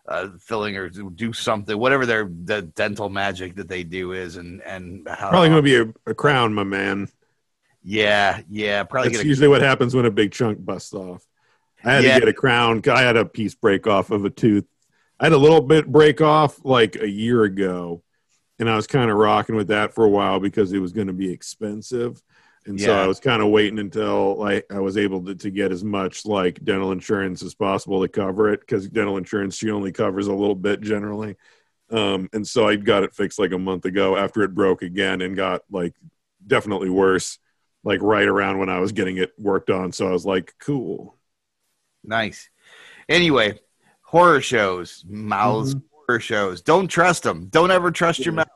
uh, 0.09 0.29
filling 0.41 0.77
or 0.77 0.89
do 0.89 1.33
something, 1.33 1.79
whatever 1.79 2.05
their 2.07 2.29
the 2.45 2.63
dental 2.63 3.09
magic 3.09 3.55
that 3.57 3.69
they 3.69 3.85
do 3.85 4.13
is, 4.13 4.37
and 4.37 4.61
and 4.63 5.07
how, 5.09 5.31
Probably 5.31 5.49
going 5.49 5.65
to 5.65 5.85
be 5.85 5.93
a, 6.07 6.11
a 6.11 6.15
crown, 6.15 6.53
my 6.55 6.65
man. 6.65 7.09
yeah, 7.85 8.41
yeah, 8.49 8.83
probably 8.85 9.11
That's 9.11 9.19
get 9.19 9.27
a, 9.27 9.29
usually 9.29 9.49
what 9.49 9.63
happens 9.63 9.95
when 9.95 10.05
a 10.07 10.11
big 10.11 10.33
chunk 10.33 10.65
busts 10.65 10.95
off. 10.95 11.23
I 11.85 11.95
had 11.95 12.05
Yeah. 12.05 12.15
to 12.15 12.21
get 12.21 12.29
a 12.29 12.33
crown. 12.33 12.83
I 12.89 13.01
had 13.03 13.17
a 13.17 13.25
piece 13.25 13.55
break 13.55 13.87
off 13.87 14.11
of 14.11 14.25
a 14.25 14.31
tooth. 14.31 14.65
I 15.19 15.27
had 15.27 15.33
a 15.33 15.39
little 15.39 15.61
bit 15.61 15.87
break 15.87 16.21
off 16.21 16.65
like 16.65 16.97
a 16.97 17.09
year 17.09 17.45
ago, 17.45 18.03
and 18.59 18.69
I 18.69 18.77
was 18.77 18.87
kind 18.87 19.11
of 19.11 19.17
rocking 19.17 19.55
with 19.57 19.69
that 19.69 19.95
for 19.95 20.05
a 20.05 20.09
while 20.09 20.41
because 20.41 20.73
it 20.73 20.79
was 20.81 20.93
going 20.93 21.09
to 21.09 21.13
be 21.13 21.31
expensive. 21.31 22.23
And 22.65 22.81
so 22.81 22.95
I 22.95 23.07
was 23.07 23.19
kind 23.19 23.43
of 23.43 23.49
waiting 23.49 23.81
until 23.81 24.37
like 24.37 24.67
I 24.71 24.79
was 24.79 24.97
able 24.97 25.25
to, 25.25 25.35
to 25.35 25.51
get 25.51 25.73
as 25.73 25.83
much 25.83 26.25
like 26.25 26.63
dental 26.63 26.93
insurance 26.93 27.43
as 27.43 27.55
possible 27.55 28.01
to 28.03 28.09
cover 28.09 28.53
it 28.53 28.61
because 28.61 28.89
dental 28.89 29.17
insurance 29.17 29.57
she 29.57 29.71
only 29.71 29.91
covers 29.91 30.29
a 30.29 30.35
little 30.35 30.55
bit 30.55 30.81
generally. 30.81 31.37
Um, 31.91 32.29
and 32.33 32.47
so 32.47 32.69
I 32.69 32.77
got 32.77 33.03
it 33.03 33.15
fixed 33.15 33.39
like 33.39 33.53
a 33.53 33.59
month 33.59 33.85
ago 33.85 34.17
after 34.17 34.43
it 34.43 34.55
broke 34.55 34.83
again 34.83 35.21
and 35.23 35.37
got 35.37 35.63
like 35.71 35.95
definitely 36.47 36.89
worse, 36.89 37.39
like 37.83 38.01
right 38.01 38.29
around 38.29 38.59
when 38.59 38.69
I 38.69 38.79
was 38.79 38.93
getting 38.93 39.17
it 39.17 39.33
worked 39.39 39.69
on. 39.69 39.91
So 39.93 40.07
I 40.07 40.13
was 40.13 40.25
like, 40.25 40.55
cool. 40.61 41.19
nice. 42.05 42.49
Anyway, 43.09 43.59
horror 44.03 44.41
shows, 44.41 45.05
mouths, 45.09 45.75
horror 45.91 46.21
shows. 46.21 46.63
Don't 46.63 46.89
trust 46.89 47.25
them. 47.25 47.49
Don't 47.51 47.73
ever 47.73 47.91
trust 47.91 48.25
your 48.25 48.35
mouth. 48.35 48.49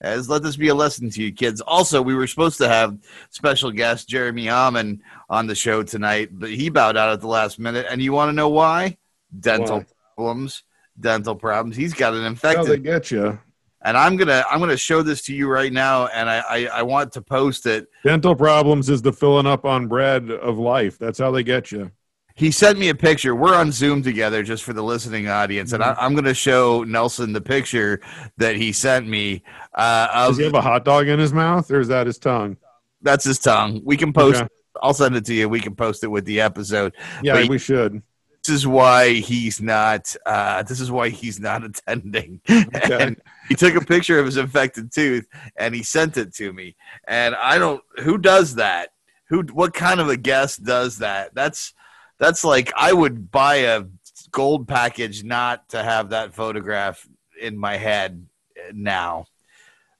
As 0.00 0.28
let 0.28 0.42
this 0.42 0.56
be 0.56 0.68
a 0.68 0.74
lesson 0.74 1.08
to 1.10 1.22
you 1.22 1.32
kids. 1.32 1.60
Also, 1.60 2.02
we 2.02 2.14
were 2.14 2.26
supposed 2.26 2.58
to 2.58 2.68
have 2.68 2.98
special 3.30 3.70
guest 3.70 4.08
Jeremy 4.08 4.48
Alman 4.48 5.02
on 5.30 5.46
the 5.46 5.54
show 5.54 5.82
tonight, 5.82 6.30
but 6.32 6.50
he 6.50 6.68
bowed 6.68 6.96
out 6.96 7.12
at 7.12 7.20
the 7.20 7.28
last 7.28 7.58
minute. 7.58 7.86
And 7.88 8.02
you 8.02 8.12
want 8.12 8.28
to 8.28 8.32
know 8.32 8.48
why? 8.48 8.98
Dental 9.38 9.78
Why? 9.78 9.86
problems. 10.16 10.62
Dental 10.98 11.34
problems. 11.34 11.76
He's 11.76 11.94
got 11.94 12.14
an 12.14 12.36
How 12.36 12.64
they 12.64 12.78
get 12.78 13.10
you. 13.10 13.38
and 13.82 13.96
I'm 13.96 14.16
gonna 14.16 14.44
I'm 14.50 14.60
gonna 14.60 14.76
show 14.76 15.02
this 15.02 15.22
to 15.22 15.34
you 15.34 15.48
right 15.48 15.72
now, 15.72 16.06
and 16.06 16.30
I, 16.30 16.38
I 16.38 16.66
I 16.66 16.82
want 16.82 17.12
to 17.12 17.22
post 17.22 17.66
it. 17.66 17.88
Dental 18.04 18.36
problems 18.36 18.88
is 18.88 19.02
the 19.02 19.12
filling 19.12 19.46
up 19.46 19.64
on 19.64 19.88
bread 19.88 20.30
of 20.30 20.58
life. 20.58 20.98
That's 20.98 21.18
how 21.18 21.30
they 21.32 21.42
get 21.42 21.72
you. 21.72 21.90
He 22.36 22.50
sent 22.50 22.78
me 22.80 22.88
a 22.88 22.94
picture. 22.94 23.34
We're 23.34 23.54
on 23.54 23.70
Zoom 23.70 24.02
together, 24.02 24.42
just 24.42 24.64
for 24.64 24.72
the 24.72 24.82
listening 24.82 25.28
audience, 25.28 25.72
and 25.72 25.82
I, 25.84 25.94
I'm 25.98 26.14
gonna 26.16 26.34
show 26.34 26.82
Nelson 26.82 27.32
the 27.32 27.40
picture 27.40 28.00
that 28.38 28.56
he 28.56 28.72
sent 28.72 29.06
me. 29.06 29.42
Uh, 29.72 30.26
Does 30.28 30.38
he 30.38 30.44
have 30.44 30.54
a 30.54 30.60
hot 30.60 30.84
dog 30.84 31.06
in 31.08 31.18
his 31.20 31.32
mouth, 31.32 31.70
or 31.70 31.78
is 31.80 31.88
that 31.88 32.06
his 32.06 32.18
tongue? 32.18 32.56
that's 33.02 33.24
his 33.24 33.38
tongue. 33.38 33.82
We 33.84 33.96
can 33.98 34.12
post. 34.14 34.40
Okay. 34.40 34.48
I'll 34.82 34.94
send 34.94 35.14
it 35.14 35.26
to 35.26 35.34
you. 35.34 35.48
We 35.48 35.60
can 35.60 35.74
post 35.76 36.02
it 36.04 36.08
with 36.08 36.24
the 36.24 36.40
episode. 36.40 36.94
Yeah, 37.22 37.34
But- 37.34 37.48
we 37.48 37.58
should. 37.58 38.02
This 38.46 38.56
is 38.56 38.66
why 38.66 39.10
he's 39.14 39.60
not. 39.62 40.14
Uh, 40.26 40.62
this 40.64 40.78
is 40.80 40.90
why 40.90 41.08
he's 41.10 41.38
not 41.40 41.64
attending. 41.88 42.40
Okay. 42.50 43.14
He 43.48 43.54
took 43.54 43.74
a 43.74 43.80
picture 43.80 44.18
of 44.18 44.26
his 44.26 44.36
infected 44.36 44.90
tooth 44.92 45.26
and 45.56 45.74
he 45.74 45.82
sent 45.82 46.16
it 46.18 46.34
to 46.34 46.52
me. 46.52 46.76
And 47.08 47.34
I 47.36 47.58
don't. 47.58 47.82
Who 48.02 48.18
does 48.18 48.56
that? 48.56 48.90
Who? 49.30 49.42
What 49.52 49.72
kind 49.72 49.98
of 50.00 50.08
a 50.10 50.16
guest 50.18 50.62
does 50.64 50.98
that? 50.98 51.34
That's 51.34 51.72
that's 52.18 52.44
like 52.44 52.72
I 52.76 52.92
would 52.92 53.30
buy 53.30 53.56
a 53.56 53.84
gold 54.30 54.66
package 54.68 55.24
not 55.24 55.68
to 55.70 55.82
have 55.82 56.10
that 56.10 56.34
photograph 56.34 57.06
in 57.40 57.56
my 57.58 57.76
head 57.76 58.26
now. 58.72 59.26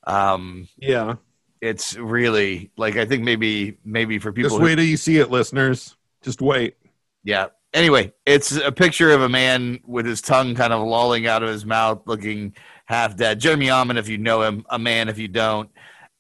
Um, 0.07 0.69
Yeah. 0.79 1.15
it's 1.61 1.97
really 1.97 2.71
like 2.77 2.97
I 2.97 3.05
think 3.07 3.25
maybe 3.25 3.79
maybe 3.85 4.19
for 4.19 4.33
people 4.33 4.51
Just 4.51 4.59
who 4.61 4.65
wait 4.65 4.77
till 4.77 4.85
you 4.85 4.97
see 4.97 5.19
it, 5.19 5.31
listeners. 5.31 5.97
Just 6.23 6.43
wait. 6.43 6.77
Yeah. 7.23 7.47
Anyway, 7.73 8.13
it's 8.25 8.53
a 8.53 8.71
picture 8.71 9.11
of 9.11 9.23
a 9.23 9.29
man 9.29 9.81
with 9.85 10.07
his 10.07 10.21
tongue 10.21 10.55
kind 10.55 10.73
of 10.73 10.87
lolling 10.87 11.27
out 11.27 11.43
of 11.43 11.49
his 11.49 11.65
mouth, 11.67 12.03
looking 12.07 12.55
half 12.85 13.17
dead. 13.17 13.41
Jeremy 13.41 13.71
Alman, 13.71 13.97
if 13.97 14.09
you 14.09 14.17
know 14.19 14.43
him, 14.43 14.65
a 14.71 14.79
man 14.79 15.09
if 15.09 15.19
you 15.19 15.27
don't. 15.27 15.69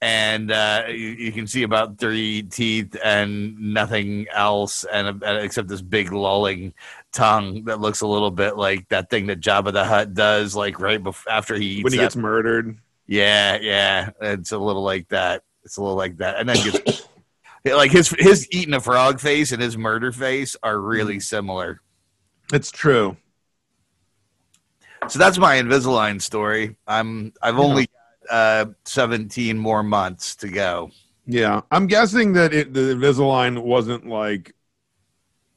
And 0.04 0.52
uh, 0.52 0.84
you, 0.88 0.94
you 0.96 1.32
can 1.32 1.46
see 1.46 1.62
about 1.62 1.96
three 1.96 2.42
teeth 2.42 2.94
and 3.02 3.58
nothing 3.58 4.26
else, 4.30 4.84
and 4.84 5.24
uh, 5.24 5.38
except 5.40 5.66
this 5.66 5.80
big 5.80 6.12
lolling 6.12 6.74
tongue 7.10 7.64
that 7.64 7.80
looks 7.80 8.02
a 8.02 8.06
little 8.06 8.30
bit 8.30 8.58
like 8.58 8.86
that 8.90 9.08
thing 9.08 9.28
that 9.28 9.40
Jabba 9.40 9.72
the 9.72 9.82
Hutt 9.82 10.12
does, 10.12 10.54
like 10.54 10.78
right 10.78 11.02
before 11.02 11.32
after 11.32 11.54
he 11.54 11.76
eats 11.76 11.84
When 11.84 11.92
he 11.94 11.96
that 12.00 12.04
gets 12.04 12.16
murdered. 12.16 12.76
yeah, 13.06 13.56
yeah, 13.56 14.10
it's 14.20 14.52
a 14.52 14.58
little 14.58 14.82
like 14.82 15.08
that. 15.08 15.42
It's 15.64 15.78
a 15.78 15.80
little 15.80 15.96
like 15.96 16.18
that, 16.18 16.38
and 16.38 16.50
then 16.50 16.56
gets 16.56 17.08
like 17.64 17.90
his 17.90 18.10
his 18.18 18.46
eating 18.50 18.74
a 18.74 18.80
frog 18.80 19.20
face 19.20 19.52
and 19.52 19.62
his 19.62 19.78
murder 19.78 20.12
face 20.12 20.54
are 20.62 20.78
really 20.78 21.18
similar. 21.18 21.80
It's 22.52 22.70
true. 22.70 23.16
So 25.08 25.18
that's 25.18 25.38
my 25.38 25.56
Invisalign 25.56 26.20
story. 26.20 26.76
I'm 26.86 27.32
I've 27.40 27.58
only 27.58 27.88
uh, 28.30 28.66
17 28.84 29.58
more 29.58 29.82
months 29.82 30.36
to 30.36 30.48
go. 30.48 30.90
Yeah, 31.26 31.62
I'm 31.70 31.86
guessing 31.86 32.34
that 32.34 32.52
it, 32.52 32.74
the 32.74 32.94
Invisalign 32.94 33.62
wasn't 33.62 34.06
like 34.06 34.54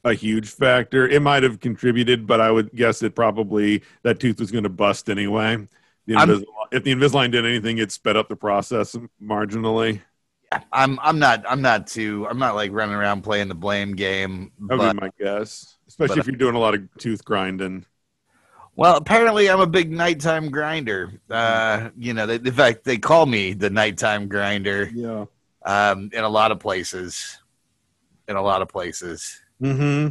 a 0.04 0.14
huge 0.14 0.50
factor. 0.50 1.08
It 1.08 1.22
might 1.22 1.44
have 1.44 1.60
contributed, 1.60 2.26
but 2.26 2.40
I 2.40 2.52
would 2.52 2.72
guess 2.74 3.02
it 3.04 3.16
probably 3.16 3.84
that 4.04 4.20
tooth 4.20 4.40
was 4.40 4.52
going 4.52 4.64
to 4.64 4.70
bust 4.70 5.10
anyway. 5.10 5.68
The 6.06 6.14
Invisalign, 6.14 6.44
if 6.72 6.84
the 6.84 6.94
Invisalign 6.94 7.32
did 7.32 7.46
anything, 7.46 7.80
it 7.80 7.92
sped 7.92 8.16
up 8.16 8.30
the 8.30 8.36
process 8.36 8.96
marginally. 9.22 10.02
I'm 10.72 10.98
I'm 11.02 11.20
not 11.20 11.44
I'm 11.48 11.62
not 11.62 11.88
too 11.88 12.26
I'm 12.30 12.40
not 12.40 12.56
like 12.56 12.72
running 12.72 12.96
around 12.96 13.24
playing 13.24 13.50
the 13.50 13.56
blame 13.56 13.96
game. 13.96 14.52
That 14.70 14.78
would 14.78 14.94
be 14.94 15.02
my 15.02 15.10
guess, 15.20 15.76
especially 15.90 16.20
if 16.20 16.28
you're 16.28 16.38
doing 16.38 16.56
a 16.56 16.60
lot 16.60 16.74
of 16.74 16.88
tooth 16.98 17.26
grinding. 17.26 17.86
Well, 18.78 18.96
apparently 18.96 19.50
I'm 19.50 19.60
a 19.60 19.66
big 19.66 19.92
nighttime 19.92 20.52
grinder. 20.52 21.12
Uh, 21.32 21.90
you 21.98 22.14
know, 22.14 22.28
they, 22.28 22.36
in 22.36 22.52
fact, 22.52 22.84
they 22.84 23.00
call 23.00 23.26
me 23.26 23.54
the 23.54 23.72
nighttime 23.72 24.28
grinder. 24.28 24.92
Yeah. 24.94 25.26
Um, 25.66 26.12
in 26.14 26.24
a 26.24 26.30
lot 26.30 26.52
of 26.52 26.60
places, 26.60 27.40
in 28.28 28.36
a 28.36 28.42
lot 28.42 28.62
of 28.62 28.70
places. 28.70 29.42
Hmm. 29.60 30.10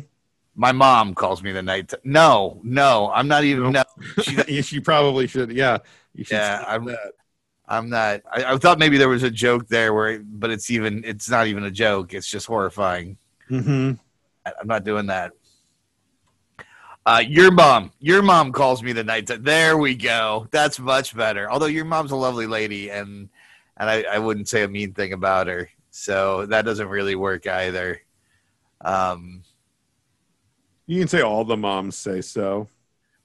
My 0.57 0.73
mom 0.73 1.15
calls 1.15 1.45
me 1.45 1.53
the 1.53 1.63
night. 1.63 1.95
No, 2.03 2.61
no, 2.65 3.13
I'm 3.15 3.29
not 3.29 3.45
even. 3.45 3.71
No, 3.71 3.85
she, 4.23 4.63
she 4.63 4.81
probably 4.81 5.29
should. 5.29 5.53
Yeah. 5.53 5.79
Should 6.17 6.31
yeah, 6.33 6.65
I'm 6.67 6.87
that. 6.87 7.13
I'm 7.69 7.89
not. 7.89 8.23
I, 8.33 8.55
I, 8.55 8.59
thought 8.59 8.81
maybe 8.81 8.99
there 8.99 9.09
was 9.09 9.23
a 9.23 9.31
joke 9.31 9.69
there, 9.69 9.95
where, 9.95 10.19
but 10.19 10.51
it's 10.51 10.73
even. 10.73 11.05
It's 11.05 11.31
not 11.31 11.47
even 11.47 11.63
a 11.65 11.71
joke. 11.71 12.15
It's 12.15 12.29
just 12.29 12.47
horrifying. 12.47 13.17
Hmm. 13.49 13.93
I'm 14.45 14.67
not 14.67 14.83
doing 14.83 15.07
that. 15.07 15.33
Uh, 17.07 17.23
your 17.25 17.53
mom, 17.53 17.93
your 18.01 18.21
mom 18.21 18.51
calls 18.51 18.83
me 18.83 18.93
the 18.93 19.05
night. 19.05 19.29
T- 19.29 19.37
there 19.37 19.79
we 19.79 19.95
go. 19.95 20.49
That's 20.51 20.81
much 20.81 21.17
better. 21.17 21.49
Although 21.49 21.67
your 21.67 21.85
mom's 21.85 22.11
a 22.11 22.17
lovely 22.17 22.49
lady, 22.49 22.91
and 22.91 23.29
and 23.77 23.89
I, 23.89 24.03
I 24.03 24.19
wouldn't 24.19 24.49
say 24.49 24.65
a 24.65 24.69
mean 24.69 24.93
thing 24.93 25.13
about 25.13 25.47
her, 25.47 25.71
so 25.93 26.47
that 26.47 26.65
doesn't 26.65 26.89
really 26.89 27.15
work 27.15 27.47
either. 27.47 28.03
Um, 28.81 29.45
you 30.89 30.99
can 30.99 31.07
say 31.07 31.21
all 31.21 31.45
the 31.45 31.57
moms 31.57 31.97
say 31.97 32.23
so. 32.23 32.67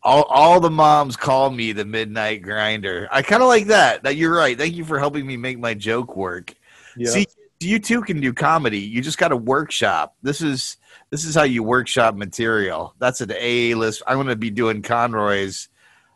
All 0.03 0.23
all 0.23 0.59
the 0.59 0.69
moms 0.69 1.17
call 1.17 1.49
me 1.49 1.71
the 1.71 1.85
midnight 1.85 2.43
grinder. 2.43 3.07
I 3.11 3.23
kind 3.23 3.41
of 3.41 3.47
like 3.47 3.65
that. 3.67 4.03
That 4.03 4.15
you're 4.15 4.35
right. 4.35 4.57
Thank 4.57 4.75
you 4.75 4.85
for 4.85 4.99
helping 4.99 5.25
me 5.25 5.37
make 5.37 5.57
my 5.57 5.73
joke 5.73 6.15
work. 6.15 6.53
Yeah. 6.95 7.09
See, 7.09 7.25
you 7.61 7.79
too 7.79 8.01
can 8.01 8.19
do 8.19 8.33
comedy. 8.33 8.79
You 8.79 9.01
just 9.01 9.17
got 9.17 9.29
to 9.29 9.37
workshop. 9.37 10.15
This 10.21 10.41
is 10.41 10.77
this 11.09 11.25
is 11.25 11.35
how 11.35 11.43
you 11.43 11.63
workshop 11.63 12.15
material. 12.15 12.95
That's 12.99 13.21
an 13.21 13.31
A 13.37 13.73
list. 13.75 14.01
I'm 14.07 14.17
going 14.17 14.27
to 14.27 14.35
be 14.35 14.49
doing 14.49 14.81
Conroy's 14.81 15.69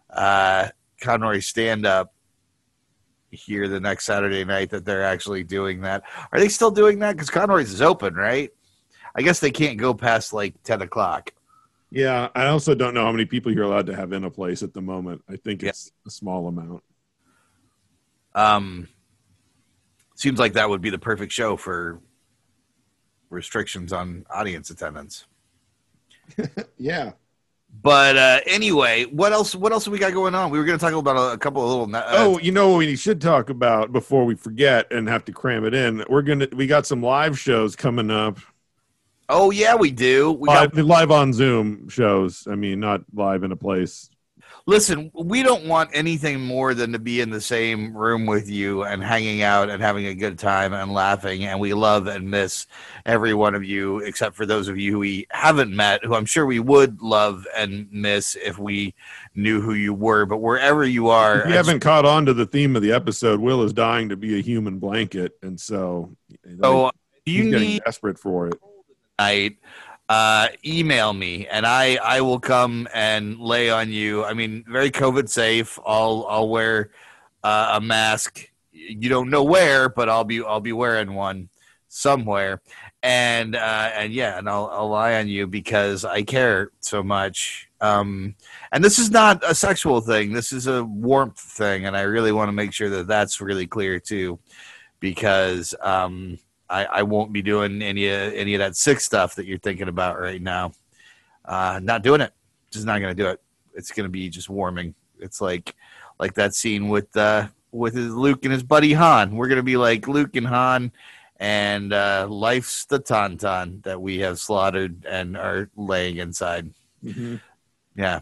uh, 0.10 0.70
Conroy 1.02 1.40
stand 1.40 1.86
up 1.86 2.14
here 3.30 3.68
the 3.68 3.80
next 3.80 4.06
Saturday 4.06 4.46
night 4.46 4.70
that 4.70 4.86
they're 4.86 5.04
actually 5.04 5.44
doing 5.44 5.82
that. 5.82 6.04
Are 6.32 6.40
they 6.40 6.50
still 6.50 6.72
doing 6.72 7.00
that? 7.00 7.14
Because 7.14 7.30
Conroy's 7.30 7.72
is 7.72 7.82
open, 7.82 8.16
right? 8.16 8.50
I 9.16 9.22
guess 9.22 9.40
they 9.40 9.52
can't 9.52 9.78
go 9.78 9.94
past 9.94 10.34
like 10.34 10.62
10 10.64 10.82
o'clock. 10.82 11.32
Yeah. 11.92 12.30
I 12.36 12.48
also 12.48 12.76
don't 12.76 12.94
know 12.94 13.06
how 13.06 13.12
many 13.12 13.26
people 13.26 13.54
you're 13.54 13.64
allowed 13.64 13.88
to 13.88 13.96
have 13.96 14.14
in 14.14 14.24
a 14.24 14.32
place 14.32 14.64
at 14.64 14.74
the 14.74 14.82
moment. 14.82 15.24
I 15.30 15.36
think 15.36 15.64
it's 15.64 15.92
yeah. 15.94 16.08
a 16.08 16.12
small 16.12 16.48
amount. 16.48 16.84
Um, 18.34 18.90
seems 20.16 20.40
like 20.40 20.54
that 20.54 20.70
would 20.70 20.82
be 20.82 20.90
the 20.90 21.00
perfect 21.00 21.32
show 21.32 21.56
for 21.56 22.00
restrictions 23.30 23.94
on 23.94 24.26
audience 24.34 24.70
attendance. 24.70 25.26
yeah. 26.78 27.12
But 27.82 28.18
uh, 28.18 28.40
anyway, 28.48 29.04
what 29.04 29.34
else? 29.34 29.54
What 29.54 29.74
else 29.74 29.86
have 29.86 29.92
we 29.92 30.00
got 30.00 30.14
going 30.14 30.34
on? 30.34 30.50
We 30.50 30.58
were 30.58 30.66
going 30.66 30.80
to 30.80 30.84
talk 30.84 30.94
about 30.94 31.18
a, 31.18 31.34
a, 31.34 31.38
couple 31.38 31.62
of 31.62 31.70
little. 31.70 31.96
Uh, 31.96 32.04
oh, 32.08 32.40
you 32.40 32.52
know 32.52 32.70
what 32.70 32.78
we 32.78 32.96
should 32.96 33.20
talk 33.20 33.50
about 33.50 33.92
before 33.92 34.24
we 34.24 34.36
forget 34.36 34.92
and 34.92 35.10
have 35.10 35.26
to 35.26 35.34
cram 35.34 35.66
it 35.66 35.74
in. 35.74 36.04
We're 36.08 36.22
gonna. 36.22 36.48
We 36.54 36.68
got 36.68 36.86
some 36.86 37.04
live 37.04 37.38
shows 37.38 37.76
coming 37.76 38.10
up. 38.10 38.40
Oh 39.28 39.52
yeah, 39.52 39.76
we 39.76 39.92
do. 39.92 40.32
We 40.32 40.48
live, 40.48 40.72
got 40.72 40.86
live 40.86 41.12
on 41.12 41.34
Zoom 41.34 41.90
shows. 41.90 42.48
I 42.50 42.56
mean, 42.56 42.80
not 42.80 43.02
live 43.14 43.44
in 43.44 43.52
a 43.52 43.58
place 43.58 44.10
listen, 44.68 45.12
we 45.14 45.44
don't 45.44 45.66
want 45.66 45.92
anything 45.94 46.42
more 46.42 46.74
than 46.74 46.92
to 46.92 47.00
be 47.00 47.22
in 47.22 47.30
the 47.30 47.42
same 47.42 47.96
room 47.96 48.26
with 48.26 48.50
you 48.50 48.84
and 48.84 49.04
hanging 49.04 49.44
out 49.44 49.70
and 49.70 49.82
having 49.82 50.08
a 50.08 50.16
good 50.16 50.40
time 50.40 50.74
and 50.74 50.92
laughing. 50.92 51.46
And 51.46 51.60
we 51.60 51.74
love 51.74 52.08
and 52.08 52.30
miss 52.30 52.66
every 53.06 53.34
one 53.34 53.54
of 53.54 53.64
you, 53.64 54.00
except 54.00 54.36
for 54.36 54.46
those 54.46 54.68
of 54.68 54.78
you 54.78 54.94
who 54.94 55.00
we 55.00 55.28
haven't 55.30 55.76
met, 55.76 56.04
who 56.04 56.16
I'm 56.16 56.26
sure 56.26 56.46
we 56.46 56.60
would 56.60 57.02
love 57.02 57.46
and 57.56 57.88
miss 57.92 58.36
if 58.36 58.58
we 58.58 58.96
knew 59.36 59.62
who 59.62 59.74
you 59.74 59.94
were. 59.94 60.26
But 60.26 60.38
wherever 60.38 60.84
you 60.84 61.10
are, 61.10 61.42
if 61.42 61.48
you 61.50 61.54
haven't 61.54 61.82
caught 61.82 62.06
on 62.06 62.26
to 62.26 62.34
the 62.34 62.46
theme 62.46 62.76
of 62.76 62.82
the 62.82 62.92
episode, 62.92 63.40
Will 63.40 63.62
is 63.62 63.74
dying 63.74 64.10
to 64.10 64.18
be 64.18 64.40
a 64.40 64.42
human 64.42 64.80
blanket, 64.80 65.34
and 65.44 65.60
so 65.60 66.16
so 66.60 66.86
uh, 66.86 66.92
you 67.26 67.44
he's 67.44 67.54
need 67.54 67.84
desperate 67.84 68.18
for 68.18 68.48
it. 68.48 68.60
Night 69.20 69.58
uh, 70.08 70.48
email 70.64 71.14
me 71.14 71.48
and 71.48 71.66
I, 71.66 71.96
I 71.96 72.22
will 72.22 72.40
come 72.40 72.88
and 72.94 73.40
lay 73.40 73.70
on 73.70 73.92
you. 73.92 74.24
I 74.24 74.34
mean, 74.34 74.64
very 74.68 74.92
COVID 74.92 75.30
safe. 75.30 75.80
I'll, 75.86 76.26
I'll 76.30 76.50
wear 76.50 76.92
uh, 77.44 77.72
a 77.74 77.82
mask. 77.82 78.52
You 78.72 79.10
don't 79.10 79.30
know 79.30 79.44
where, 79.44 79.90
but 79.90 80.10
I'll 80.10 80.24
be, 80.24 80.44
I'll 80.44 80.62
be 80.62 80.74
wearing 80.74 81.14
one 81.14 81.50
somewhere. 81.88 82.62
And, 83.02 83.56
uh, 83.56 83.92
and 83.96 84.14
yeah, 84.14 84.38
and 84.38 84.50
I'll, 84.50 84.70
I'll 84.72 84.90
lie 84.90 85.16
on 85.16 85.28
you 85.28 85.48
because 85.48 86.06
I 86.06 86.24
care 86.24 86.72
so 86.80 87.04
much. 87.04 87.70
Um, 87.82 88.36
and 88.72 88.84
this 88.84 89.00
is 89.00 89.12
not 89.12 89.44
a 89.44 89.54
sexual 89.54 90.02
thing. 90.02 90.34
This 90.34 90.52
is 90.52 90.68
a 90.68 90.84
warmth 90.84 91.40
thing. 91.40 91.86
And 91.86 91.96
I 91.96 92.02
really 92.02 92.32
want 92.32 92.50
to 92.50 92.54
make 92.54 92.74
sure 92.74 92.90
that 92.90 93.08
that's 93.08 93.42
really 93.42 93.68
clear 93.68 94.00
too, 94.00 94.40
because, 95.00 95.76
um, 95.82 96.40
I, 96.70 96.86
I 96.86 97.04
won't 97.04 97.32
be 97.32 97.42
doing 97.42 97.82
any 97.82 98.08
of 98.08 98.34
any 98.34 98.56
of 98.56 98.60
that 98.60 98.76
sick 98.76 99.00
stuff 99.00 99.36
that 99.36 99.46
you're 99.46 99.58
thinking 99.58 99.88
about 99.88 100.20
right 100.20 100.42
now. 100.42 100.74
Uh, 101.44 101.80
not 101.82 102.04
doing 102.04 102.22
it. 102.22 102.34
Just 102.72 102.86
not 102.86 103.00
going 103.00 103.16
to 103.16 103.24
do 103.24 103.30
it. 103.30 103.42
It's 103.76 103.92
going 103.92 104.06
to 104.06 104.12
be 104.12 104.30
just 104.30 104.50
warming. 104.50 104.96
It's 105.20 105.42
like 105.42 105.76
like 106.20 106.34
that 106.36 106.56
scene 106.56 106.90
with 106.90 107.16
uh, 107.16 107.48
with 107.72 107.96
his 107.96 108.14
Luke 108.14 108.44
and 108.44 108.54
his 108.54 108.64
buddy 108.64 108.94
Han. 108.94 109.36
We're 109.36 109.48
going 109.48 109.58
to 109.58 109.64
be 109.64 109.78
like 109.78 110.08
Luke 110.08 110.36
and 110.36 110.48
Han, 110.48 110.92
and 111.40 111.94
uh, 111.94 112.28
life's 112.30 112.86
the 112.86 113.00
tauntaun 113.00 113.84
that 113.84 114.02
we 114.02 114.20
have 114.20 114.40
slaughtered 114.40 115.06
and 115.06 115.38
are 115.38 115.70
laying 115.76 116.18
inside. 116.18 116.72
Mm-hmm. 117.04 117.36
Yeah, 117.98 118.22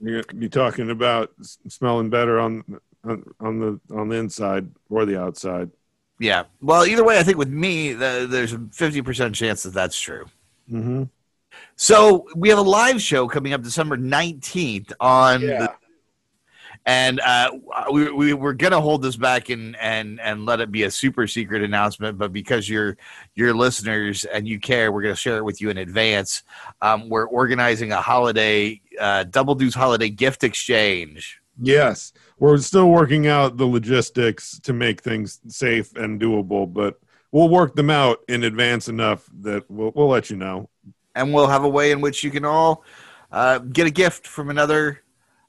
you're 0.00 0.22
be 0.22 0.48
talking 0.48 0.90
about 0.90 1.32
smelling 1.68 2.10
better 2.10 2.38
on 2.38 2.62
on 3.04 3.24
on 3.40 3.58
the 3.58 3.80
on 3.94 4.08
the 4.08 4.16
inside 4.16 4.70
or 4.88 5.04
the 5.04 5.20
outside. 5.20 5.70
Yeah. 6.18 6.44
Well, 6.60 6.86
either 6.86 7.04
way, 7.04 7.18
I 7.18 7.22
think 7.22 7.38
with 7.38 7.48
me, 7.48 7.92
the, 7.92 8.26
there's 8.28 8.52
a 8.52 8.58
50% 8.58 9.34
chance 9.34 9.62
that 9.64 9.74
that's 9.74 9.98
true. 9.98 10.26
Mm-hmm. 10.70 11.04
So 11.76 12.26
we 12.36 12.48
have 12.48 12.58
a 12.58 12.62
live 12.62 13.00
show 13.00 13.28
coming 13.28 13.52
up 13.52 13.62
December 13.62 13.96
19th 13.96 14.92
on 15.00 15.42
yeah. 15.42 15.58
the, 15.58 15.74
and 16.86 17.20
uh, 17.20 17.50
we, 17.90 18.12
we 18.12 18.34
we're 18.34 18.52
gonna 18.52 18.80
hold 18.80 19.00
this 19.00 19.16
back 19.16 19.48
and 19.48 19.74
and 19.76 20.20
and 20.20 20.44
let 20.44 20.60
it 20.60 20.70
be 20.70 20.82
a 20.82 20.90
super 20.90 21.26
secret 21.26 21.62
announcement. 21.62 22.18
But 22.18 22.32
because 22.32 22.68
you're 22.68 22.98
your 23.34 23.54
listeners 23.54 24.24
and 24.24 24.46
you 24.46 24.60
care, 24.60 24.92
we're 24.92 25.02
gonna 25.02 25.16
share 25.16 25.38
it 25.38 25.44
with 25.44 25.62
you 25.62 25.70
in 25.70 25.78
advance. 25.78 26.42
Um, 26.82 27.08
we're 27.08 27.26
organizing 27.26 27.92
a 27.92 28.00
holiday 28.00 28.80
uh, 29.00 29.24
double 29.24 29.54
deuce 29.54 29.74
holiday 29.74 30.10
gift 30.10 30.44
exchange. 30.44 31.40
Yes, 31.60 32.12
we're 32.38 32.58
still 32.58 32.90
working 32.90 33.26
out 33.26 33.56
the 33.56 33.66
logistics 33.66 34.58
to 34.60 34.72
make 34.72 35.00
things 35.00 35.40
safe 35.48 35.94
and 35.94 36.20
doable, 36.20 36.72
but 36.72 36.98
we'll 37.30 37.48
work 37.48 37.74
them 37.74 37.90
out 37.90 38.18
in 38.28 38.44
advance 38.44 38.88
enough 38.88 39.28
that 39.40 39.70
we'll 39.70 39.92
we'll 39.94 40.08
let 40.08 40.30
you 40.30 40.36
know. 40.36 40.68
And 41.14 41.32
we'll 41.32 41.46
have 41.46 41.64
a 41.64 41.68
way 41.68 41.92
in 41.92 42.00
which 42.00 42.24
you 42.24 42.30
can 42.30 42.44
all 42.44 42.84
uh, 43.30 43.58
get 43.58 43.86
a 43.86 43.90
gift 43.90 44.26
from 44.26 44.50
another 44.50 45.02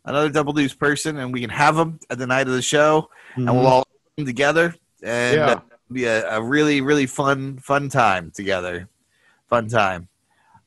another 0.05 0.29
double 0.29 0.53
deuce 0.53 0.73
person, 0.73 1.17
and 1.17 1.33
we 1.33 1.41
can 1.41 1.49
have 1.49 1.75
them 1.75 1.99
at 2.09 2.17
the 2.17 2.27
night 2.27 2.47
of 2.47 2.53
the 2.53 2.61
show, 2.61 3.09
mm-hmm. 3.31 3.47
and 3.47 3.57
we'll 3.57 3.65
mm-hmm. 3.65 3.73
all 3.73 3.87
come 4.17 4.25
together, 4.25 4.75
and 5.01 5.37
yeah. 5.37 5.59
be 5.91 6.05
a, 6.05 6.37
a 6.37 6.41
really 6.41 6.81
really 6.81 7.07
fun 7.07 7.57
fun 7.57 7.89
time 7.89 8.31
together, 8.31 8.87
fun 9.47 9.67
time. 9.67 10.07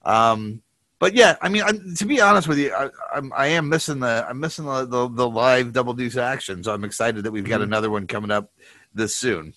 Um, 0.05 0.63
but 0.99 1.15
yeah, 1.15 1.37
I 1.41 1.49
mean, 1.49 1.63
I'm, 1.63 1.95
to 1.95 2.07
be 2.07 2.21
honest 2.21 2.49
with 2.49 2.59
you, 2.59 2.73
I, 2.73 2.91
I'm 3.15 3.33
I 3.33 3.49
am 3.49 3.69
missing 3.69 4.01
the 4.01 4.27
I'm 4.29 4.41
missing 4.41 4.65
the, 4.65 4.85
the, 4.85 5.09
the 5.09 5.29
live 5.29 5.73
double 5.73 5.95
deuce 5.95 6.17
action. 6.17 6.65
So 6.65 6.73
I'm 6.73 6.85
excited 6.85 7.25
that 7.25 7.31
we've 7.31 7.45
got 7.45 7.57
mm-hmm. 7.57 7.65
another 7.65 7.91
one 7.91 8.07
coming 8.07 8.31
up 8.31 8.51
this 8.95 9.17
soon. 9.17 9.55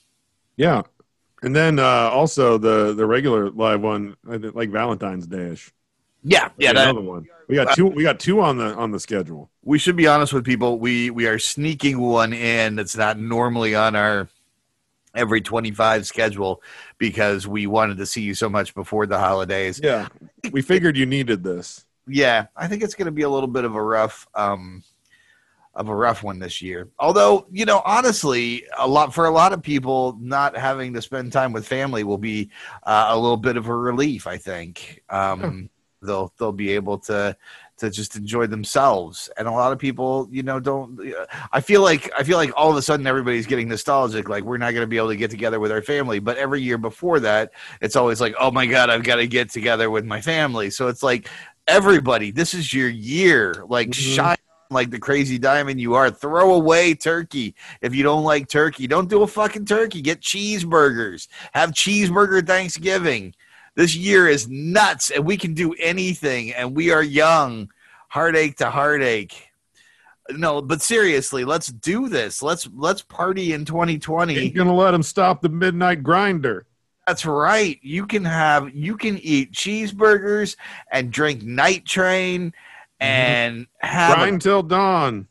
Yeah, 0.55 0.83
and 1.41 1.55
then 1.55 1.79
uh, 1.79 2.10
also 2.12 2.57
the 2.57 2.93
the 2.93 3.05
regular 3.05 3.50
live 3.50 3.81
one, 3.81 4.15
like 4.24 4.69
Valentine's 4.69 5.27
Dayish. 5.27 5.71
Yeah, 6.24 6.50
yeah, 6.57 6.74
that, 6.74 6.89
another 6.89 7.01
one. 7.01 7.27
We 7.48 7.55
got 7.55 7.75
two. 7.75 7.88
We 7.88 8.03
got 8.03 8.19
two 8.19 8.41
on 8.41 8.57
the 8.57 8.75
on 8.75 8.91
the 8.91 9.00
schedule. 9.00 9.50
We 9.63 9.79
should 9.79 9.95
be 9.95 10.07
honest 10.07 10.33
with 10.33 10.45
people. 10.45 10.77
We 10.77 11.10
we 11.10 11.25
are 11.25 11.39
sneaking 11.39 12.00
one 12.00 12.33
in 12.33 12.75
that's 12.75 12.95
not 12.95 13.17
normally 13.17 13.74
on 13.74 13.95
our 13.95 14.29
every 15.15 15.41
25 15.41 16.06
schedule 16.06 16.62
because 16.98 17.48
we 17.48 17.68
wanted 17.68 17.98
to 17.98 18.06
see 18.06 18.22
you 18.22 18.34
so 18.34 18.50
much 18.50 18.74
before 18.74 19.06
the 19.06 19.20
holidays. 19.20 19.80
Yeah. 19.84 20.08
We 20.51 20.62
figured 20.62 20.98
you 20.98 21.06
needed 21.06 21.44
this. 21.44 21.86
Yeah. 22.08 22.48
I 22.56 22.68
think 22.68 22.84
it's 22.84 22.96
going 22.96 23.06
to 23.06 23.12
be 23.12 23.24
a 23.24 23.30
little 23.30 23.48
bit 23.48 23.65
of 23.65 23.75
a 23.75 23.84
rough 23.84 24.27
um 24.36 24.84
of 25.74 25.88
a 25.88 25.96
rough 25.96 26.22
one 26.22 26.39
this 26.39 26.62
year. 26.62 26.89
Although, 27.00 27.48
you 27.50 27.65
know, 27.65 27.82
honestly, 27.86 28.65
a 28.77 28.88
lot 28.88 29.13
for 29.13 29.25
a 29.25 29.32
lot 29.32 29.53
of 29.53 29.62
people, 29.62 30.18
not 30.20 30.58
having 30.58 30.94
to 30.94 31.01
spend 31.01 31.32
time 31.32 31.53
with 31.53 31.65
family 31.65 32.03
will 32.03 32.18
be 32.18 32.50
uh, 32.84 33.08
a 33.10 33.18
little 33.18 33.38
bit 33.38 33.56
of 33.56 33.68
a 33.68 33.75
relief. 33.75 34.27
I 34.27 34.38
think 34.38 35.01
um, 35.10 35.70
they'll 36.01 36.34
they'll 36.38 36.51
be 36.51 36.72
able 36.72 36.98
to 37.00 37.38
to 37.82 37.90
just 37.90 38.16
enjoy 38.16 38.48
themselves. 38.48 39.30
And 39.38 39.48
a 39.48 39.52
lot 39.52 39.72
of 39.72 39.80
people, 39.80 40.28
you 40.32 40.44
know, 40.44 40.60
don't. 40.60 41.00
I 41.52 41.62
feel 41.62 41.82
like 41.82 42.12
I 42.18 42.24
feel 42.24 42.38
like 42.38 42.52
all 42.56 42.72
of 42.72 42.78
a 42.78 42.82
sudden 42.82 43.06
everybody's 43.06 43.46
getting 43.46 43.68
nostalgic. 43.68 44.30
Like 44.30 44.44
we're 44.44 44.58
not 44.58 44.72
going 44.72 44.84
to 44.84 44.88
be 44.88 44.98
able 44.98 45.10
to 45.10 45.16
get 45.16 45.32
together 45.32 45.60
with 45.60 45.72
our 45.72 45.82
family. 45.82 46.20
But 46.20 46.38
every 46.38 46.62
year 46.62 46.78
before 46.78 47.20
that, 47.20 47.52
it's 47.82 47.96
always 47.96 48.22
like, 48.22 48.34
oh 48.40 48.52
my 48.52 48.66
god, 48.66 48.90
I've 48.90 49.04
got 49.04 49.18
to 49.18 49.28
get 49.28 49.50
together 49.50 49.90
with 49.90 50.06
my 50.06 50.22
family. 50.22 50.70
So 50.70 50.88
it's 50.88 51.04
like 51.04 51.30
everybody, 51.68 52.32
this 52.32 52.54
is 52.54 52.74
your 52.74 52.90
year. 52.90 53.66
Like 53.68 53.90
mm-hmm. 53.90 54.16
shine 54.16 54.38
like 54.70 54.90
the 54.90 55.00
crazy 55.00 55.38
diamond 55.38 55.82
you 55.82 55.96
are. 55.96 56.10
Throw 56.10 56.54
away 56.54 56.94
turkey 56.94 57.56
if 57.82 57.94
you 57.94 58.04
don't 58.04 58.24
like 58.24 58.48
turkey. 58.48 58.88
Don't 58.88 59.10
do 59.10 59.24
a 59.24 59.28
fucking 59.28 59.66
turkey. 59.66 60.02
Get 60.02 60.22
cheeseburgers. 60.22 61.28
Have 61.54 61.72
cheeseburger 61.72 62.46
Thanksgiving. 62.46 63.34
This 63.75 63.96
year 63.96 64.28
is 64.28 64.50
nuts, 64.50 65.12
and 65.12 65.25
we 65.25 65.38
can 65.38 65.54
do 65.54 65.74
anything, 65.80 66.54
and 66.54 66.75
we 66.75 66.92
are 66.92 67.04
young. 67.04 67.72
Heartache 68.10 68.58
to 68.58 68.70
heartache. 68.70 69.50
No, 70.30 70.62
but 70.62 70.82
seriously, 70.82 71.46
let's 71.46 71.68
do 71.68 72.10
this. 72.10 72.42
Let's 72.42 72.68
let's 72.75 73.01
party 73.01 73.54
in 73.54 73.66
2020. 73.66 74.38
Ain't 74.38 74.56
gonna 74.56 74.75
let 74.75 74.92
them 74.92 75.04
stop 75.04 75.42
the 75.42 75.50
midnight 75.50 76.04
grinder. 76.04 76.66
That's 77.08 77.25
right. 77.25 77.80
You 77.82 78.06
can 78.06 78.25
have 78.25 78.74
you 78.75 78.98
can 78.98 79.18
eat 79.18 79.54
cheeseburgers 79.54 80.58
and 80.92 81.12
drink 81.12 81.44
night 81.44 81.86
train 81.86 82.54
Mm-hmm. 83.01 83.08
and 83.08 83.68
have 83.80 84.16
grind 84.16 84.36
a, 84.36 84.44
till 84.44 84.62
dawn 84.63 85.28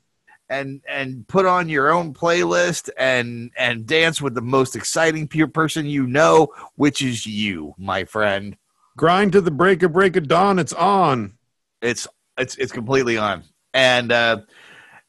and 0.51 0.83
and 0.89 1.27
put 1.29 1.47
on 1.47 1.69
your 1.69 1.91
own 1.91 2.13
playlist 2.13 2.91
and 2.99 3.51
and 3.57 3.87
dance 3.87 4.21
with 4.21 4.35
the 4.35 4.43
most 4.43 4.77
exciting 4.77 5.27
pure 5.27 5.47
person 5.47 5.87
you 5.87 6.07
know 6.07 6.49
which 6.75 7.01
is 7.01 7.25
you 7.25 7.75
my 7.79 8.05
friend. 8.05 8.57
Grind 8.97 9.33
to 9.33 9.41
the 9.41 9.51
break 9.51 9.83
of 9.83 9.93
break 9.93 10.17
of 10.17 10.29
dawn. 10.29 10.59
It's 10.59 10.73
on. 10.75 11.39
It's 11.81 12.07
it's 12.37 12.57
it's 12.57 12.73
completely 12.73 13.17
on. 13.17 13.45
And 13.73 14.11
uh 14.13 14.39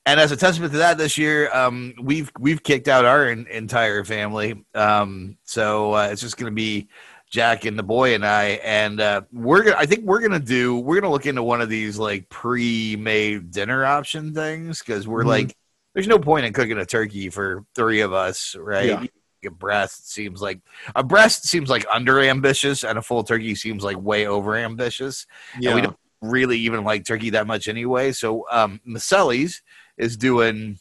and 0.06 0.20
as 0.20 0.32
a 0.32 0.38
testament 0.38 0.72
to 0.74 0.80
that 0.80 0.98
this 0.98 1.18
year 1.18 1.54
um 1.54 1.96
we've 2.02 2.32
we've 2.40 2.64
kicked 2.64 2.88
out 2.88 3.04
our 3.04 3.28
in, 3.28 3.48
entire 3.48 4.06
family. 4.06 4.64
Um 4.76 5.38
so 5.44 5.94
uh, 5.94 6.10
it's 6.12 6.22
just 6.22 6.38
going 6.38 6.52
to 6.52 6.56
be 6.56 6.88
Jack 7.32 7.64
and 7.64 7.80
the 7.80 7.84
boy 7.84 8.14
and 8.14 8.26
I, 8.26 8.60
and 8.64 9.00
uh, 9.00 9.22
we're 9.32 9.64
gonna. 9.64 9.78
I 9.80 9.86
think 9.86 10.04
we're 10.04 10.20
gonna 10.20 10.38
do. 10.38 10.78
We're 10.78 11.00
gonna 11.00 11.12
look 11.12 11.26
into 11.26 11.42
one 11.42 11.62
of 11.62 11.70
these 11.70 11.98
like 11.98 12.28
pre-made 12.28 13.52
dinner 13.52 13.86
option 13.86 14.34
things 14.34 14.80
because 14.80 15.08
we're 15.08 15.22
mm-hmm. 15.22 15.30
like, 15.30 15.56
there's 15.94 16.10
no 16.10 16.20
point 16.20 16.46
in 16.46 16.52
cooking 16.52 16.78
a 16.78 16.86
turkey 16.86 17.30
for 17.30 17.64
three 17.74 18.02
of 18.02 18.12
us, 18.12 18.56
right? 18.60 18.86
Yeah. 18.86 19.06
A 19.46 19.50
breast 19.50 20.12
seems 20.12 20.42
like 20.42 20.60
a 20.94 21.04
breast 21.04 21.46
seems 21.48 21.70
like 21.70 21.86
under 21.92 22.20
ambitious, 22.20 22.84
and 22.84 23.00
a 23.00 23.02
full 23.02 23.24
turkey 23.24 23.56
seems 23.56 23.84
like 23.84 23.98
way 23.98 24.28
over 24.28 24.56
ambitious. 24.58 25.26
Yeah, 25.58 25.70
and 25.70 25.76
we 25.76 25.82
don't 25.84 25.98
really 26.22 26.60
even 26.60 26.84
like 26.84 27.06
turkey 27.06 27.32
that 27.32 27.48
much 27.48 27.68
anyway. 27.68 28.12
So, 28.12 28.46
um, 28.52 28.82
Maceli's 28.88 29.62
is 29.98 30.18
doing 30.18 30.78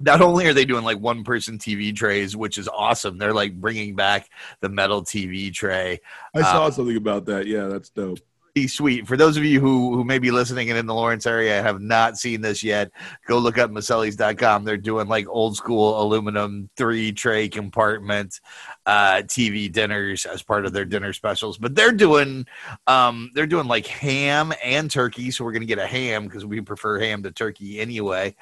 not 0.00 0.20
only 0.20 0.46
are 0.46 0.52
they 0.52 0.64
doing 0.64 0.84
like 0.84 0.98
one 0.98 1.24
person 1.24 1.58
TV 1.58 1.94
trays, 1.94 2.36
which 2.36 2.58
is 2.58 2.68
awesome, 2.68 3.18
they're 3.18 3.34
like 3.34 3.58
bringing 3.58 3.94
back 3.94 4.28
the 4.60 4.68
metal 4.68 5.02
TV 5.02 5.52
tray. 5.52 6.00
I 6.34 6.42
saw 6.42 6.66
um, 6.66 6.72
something 6.72 6.96
about 6.96 7.26
that. 7.26 7.46
Yeah, 7.46 7.66
that's 7.66 7.90
dope. 7.90 8.18
Sweet. 8.66 9.06
For 9.06 9.18
those 9.18 9.36
of 9.36 9.44
you 9.44 9.60
who, 9.60 9.94
who 9.94 10.02
may 10.02 10.18
be 10.18 10.30
listening 10.30 10.70
and 10.70 10.78
in 10.78 10.86
the 10.86 10.94
Lawrence 10.94 11.26
area 11.26 11.62
have 11.62 11.82
not 11.82 12.16
seen 12.16 12.40
this 12.40 12.64
yet, 12.64 12.90
go 13.26 13.36
look 13.36 13.58
up 13.58 13.70
Maceli's.com. 13.70 14.64
They're 14.64 14.78
doing 14.78 15.08
like 15.08 15.28
old 15.28 15.56
school 15.56 16.00
aluminum 16.00 16.70
three 16.74 17.12
tray 17.12 17.50
compartment 17.50 18.40
uh, 18.86 19.22
TV 19.26 19.70
dinners 19.70 20.24
as 20.24 20.42
part 20.42 20.64
of 20.64 20.72
their 20.72 20.86
dinner 20.86 21.12
specials. 21.12 21.58
But 21.58 21.74
they're 21.74 21.92
doing 21.92 22.46
um, 22.86 23.30
they're 23.34 23.46
doing 23.46 23.68
like 23.68 23.86
ham 23.86 24.54
and 24.64 24.90
turkey. 24.90 25.30
So 25.30 25.44
we're 25.44 25.52
gonna 25.52 25.66
get 25.66 25.78
a 25.78 25.86
ham 25.86 26.24
because 26.24 26.46
we 26.46 26.62
prefer 26.62 26.98
ham 26.98 27.22
to 27.24 27.32
turkey 27.32 27.78
anyway 27.78 28.34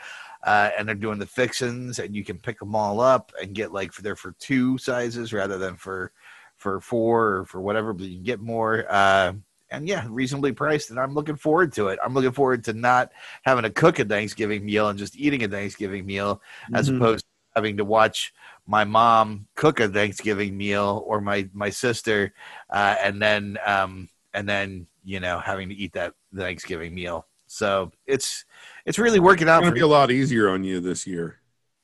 uh, 0.44 0.70
and 0.78 0.86
they're 0.86 0.94
doing 0.94 1.18
the 1.18 1.26
fixins, 1.26 1.98
and 1.98 2.14
you 2.14 2.24
can 2.24 2.38
pick 2.38 2.58
them 2.58 2.76
all 2.76 3.00
up 3.00 3.32
and 3.40 3.54
get 3.54 3.72
like 3.72 3.92
for 3.92 4.02
there 4.02 4.16
for 4.16 4.32
two 4.38 4.78
sizes 4.78 5.32
rather 5.32 5.58
than 5.58 5.76
for 5.76 6.12
for 6.56 6.80
four 6.80 7.36
or 7.36 7.44
for 7.46 7.60
whatever, 7.60 7.92
but 7.92 8.06
you 8.06 8.16
can 8.16 8.24
get 8.24 8.40
more. 8.40 8.84
Uh, 8.88 9.32
and 9.70 9.88
yeah, 9.88 10.06
reasonably 10.08 10.52
priced, 10.52 10.90
and 10.90 11.00
I'm 11.00 11.14
looking 11.14 11.36
forward 11.36 11.72
to 11.74 11.88
it. 11.88 11.98
I'm 12.04 12.14
looking 12.14 12.32
forward 12.32 12.64
to 12.64 12.74
not 12.74 13.10
having 13.42 13.64
to 13.64 13.70
cook 13.70 13.98
a 13.98 14.04
Thanksgiving 14.04 14.64
meal 14.64 14.88
and 14.88 14.98
just 14.98 15.16
eating 15.16 15.42
a 15.42 15.48
Thanksgiving 15.48 16.06
meal, 16.06 16.36
mm-hmm. 16.36 16.76
as 16.76 16.88
opposed 16.88 17.24
to 17.24 17.30
having 17.56 17.78
to 17.78 17.84
watch 17.84 18.32
my 18.66 18.84
mom 18.84 19.46
cook 19.54 19.80
a 19.80 19.88
Thanksgiving 19.88 20.56
meal 20.56 21.02
or 21.06 21.20
my 21.20 21.48
my 21.52 21.70
sister, 21.70 22.34
uh, 22.70 22.96
and 23.02 23.20
then 23.20 23.58
um, 23.66 24.08
and 24.32 24.48
then 24.48 24.86
you 25.04 25.20
know 25.20 25.38
having 25.38 25.70
to 25.70 25.74
eat 25.74 25.94
that 25.94 26.14
Thanksgiving 26.34 26.94
meal. 26.94 27.26
So 27.54 27.92
it's 28.04 28.44
it's 28.84 28.98
really 28.98 29.20
working 29.20 29.48
out. 29.48 29.58
It's 29.58 29.66
going 29.66 29.74
to 29.74 29.78
be 29.78 29.82
a 29.82 29.86
lot 29.86 30.10
easier 30.10 30.48
on 30.48 30.64
you 30.64 30.80
this 30.80 31.06
year. 31.06 31.38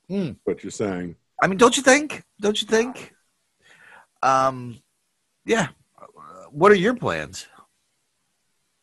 Hmm. 0.08 0.32
What 0.42 0.64
you're 0.64 0.72
saying? 0.72 1.14
I 1.40 1.46
mean, 1.46 1.58
don't 1.58 1.76
you 1.76 1.82
think? 1.84 2.24
Don't 2.40 2.60
you 2.60 2.66
think? 2.66 3.14
Um, 4.20 4.82
yeah. 5.46 5.68
What 6.50 6.72
are 6.72 6.76
your 6.76 6.96
plans? 6.96 7.46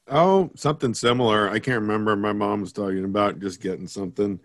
Oh, 0.07 0.49
something 0.55 0.93
similar. 0.93 1.49
I 1.49 1.59
can't 1.59 1.81
remember. 1.81 2.15
My 2.15 2.31
mom 2.31 2.61
was 2.61 2.71
talking 2.71 3.03
about 3.03 3.41
just 3.41 3.59
getting 3.59 3.89
something, 3.89 4.39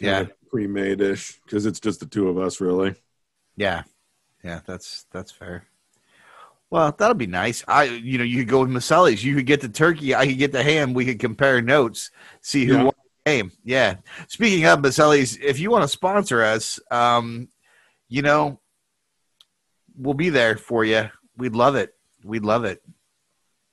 yeah, 0.00 0.24
pre-made 0.48 1.02
ish, 1.02 1.38
because 1.44 1.66
it's 1.66 1.78
just 1.78 2.00
the 2.00 2.06
two 2.06 2.30
of 2.30 2.38
us, 2.38 2.58
really. 2.58 2.94
Yeah, 3.58 3.82
yeah, 4.42 4.60
that's 4.64 5.04
that's 5.12 5.30
fair. 5.30 5.66
Well, 6.76 6.94
that'll 6.98 7.14
be 7.14 7.26
nice. 7.26 7.64
I, 7.66 7.84
you 7.84 8.18
know, 8.18 8.24
you 8.24 8.40
could 8.40 8.48
go 8.48 8.60
with 8.60 8.68
Maceli's. 8.68 9.24
You 9.24 9.34
could 9.34 9.46
get 9.46 9.62
the 9.62 9.68
turkey. 9.70 10.14
I 10.14 10.26
could 10.26 10.36
get 10.36 10.52
the 10.52 10.62
ham. 10.62 10.92
We 10.92 11.06
could 11.06 11.18
compare 11.18 11.62
notes, 11.62 12.10
see 12.42 12.66
who 12.66 12.74
yeah. 12.74 12.82
won 12.82 12.92
the 13.24 13.30
game. 13.30 13.52
Yeah. 13.64 13.94
Speaking 14.28 14.66
of 14.66 14.80
Maceli's, 14.80 15.38
if 15.38 15.58
you 15.58 15.70
want 15.70 15.84
to 15.84 15.88
sponsor 15.88 16.42
us, 16.42 16.78
um, 16.90 17.48
you 18.10 18.20
know, 18.20 18.60
we'll 19.96 20.12
be 20.12 20.28
there 20.28 20.58
for 20.58 20.84
you. 20.84 21.08
We'd 21.38 21.54
love 21.54 21.76
it. 21.76 21.94
We'd 22.22 22.44
love 22.44 22.66
it. 22.66 22.82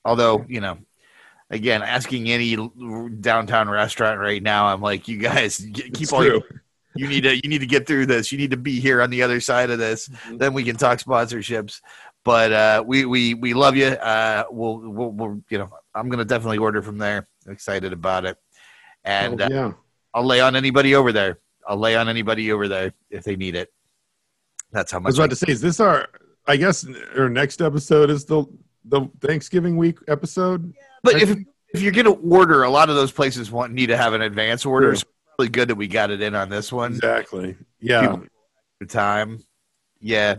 Although, 0.06 0.46
you 0.48 0.62
know, 0.62 0.78
again, 1.50 1.82
asking 1.82 2.30
any 2.30 2.56
downtown 3.20 3.68
restaurant 3.68 4.18
right 4.18 4.42
now, 4.42 4.68
I'm 4.68 4.80
like, 4.80 5.08
you 5.08 5.18
guys 5.18 5.58
keep 5.58 6.00
it's 6.00 6.10
all 6.10 6.22
true. 6.22 6.40
your 6.40 6.62
you 6.96 7.08
need 7.08 7.22
to 7.22 7.34
you 7.34 7.50
need 7.50 7.60
to 7.60 7.66
get 7.66 7.86
through 7.86 8.06
this. 8.06 8.32
You 8.32 8.38
need 8.38 8.52
to 8.52 8.56
be 8.56 8.80
here 8.80 9.02
on 9.02 9.10
the 9.10 9.22
other 9.22 9.40
side 9.40 9.70
of 9.70 9.78
this. 9.78 10.08
Mm-hmm. 10.08 10.38
Then 10.38 10.54
we 10.54 10.64
can 10.64 10.76
talk 10.76 11.00
sponsorships. 11.00 11.80
But 12.24 12.52
uh, 12.52 12.84
we 12.86 13.04
we 13.04 13.34
we 13.34 13.52
love 13.52 13.76
you. 13.76 13.88
Uh, 13.88 14.44
we'll, 14.50 14.78
we'll, 14.78 15.10
we'll 15.10 15.42
you 15.50 15.58
know 15.58 15.68
I'm 15.94 16.08
gonna 16.08 16.24
definitely 16.24 16.58
order 16.58 16.80
from 16.80 16.96
there. 16.96 17.28
I'm 17.46 17.52
excited 17.52 17.92
about 17.92 18.24
it, 18.24 18.38
and 19.04 19.40
oh, 19.42 19.48
yeah. 19.50 19.66
uh, 19.66 19.72
I'll 20.14 20.24
lay 20.24 20.40
on 20.40 20.56
anybody 20.56 20.94
over 20.94 21.12
there. 21.12 21.40
I'll 21.68 21.76
lay 21.76 21.96
on 21.96 22.08
anybody 22.08 22.50
over 22.50 22.66
there 22.66 22.94
if 23.10 23.24
they 23.24 23.36
need 23.36 23.54
it. 23.54 23.72
That's 24.72 24.90
how 24.90 25.00
much. 25.00 25.08
I 25.08 25.10
was 25.10 25.18
about 25.18 25.24
I- 25.24 25.28
to 25.28 25.36
say, 25.36 25.52
is 25.52 25.60
this 25.60 25.80
our? 25.80 26.08
I 26.46 26.56
guess 26.56 26.86
our 27.16 27.28
next 27.28 27.60
episode 27.60 28.08
is 28.08 28.24
the 28.24 28.46
the 28.86 29.06
Thanksgiving 29.20 29.76
week 29.76 29.98
episode. 30.08 30.72
But 31.02 31.20
if 31.20 31.36
if 31.74 31.82
you're 31.82 31.92
gonna 31.92 32.12
order, 32.12 32.62
a 32.62 32.70
lot 32.70 32.88
of 32.88 32.96
those 32.96 33.12
places 33.12 33.50
want 33.50 33.74
need 33.74 33.86
to 33.86 33.98
have 33.98 34.14
an 34.14 34.22
advance 34.22 34.64
order. 34.64 34.86
Sure. 34.86 34.92
It's 34.94 35.04
really 35.38 35.50
good 35.50 35.68
that 35.68 35.74
we 35.74 35.88
got 35.88 36.10
it 36.10 36.22
in 36.22 36.34
on 36.34 36.48
this 36.48 36.72
one. 36.72 36.92
Exactly. 36.94 37.56
Yeah. 37.80 38.16
time. 38.88 39.44
Yeah 40.00 40.36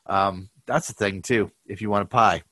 um, 0.06 0.50
that's 0.66 0.88
the 0.88 0.94
thing 0.94 1.22
too. 1.22 1.52
If 1.66 1.82
you 1.82 1.90
want 1.90 2.04
a 2.04 2.08
pie, 2.08 2.44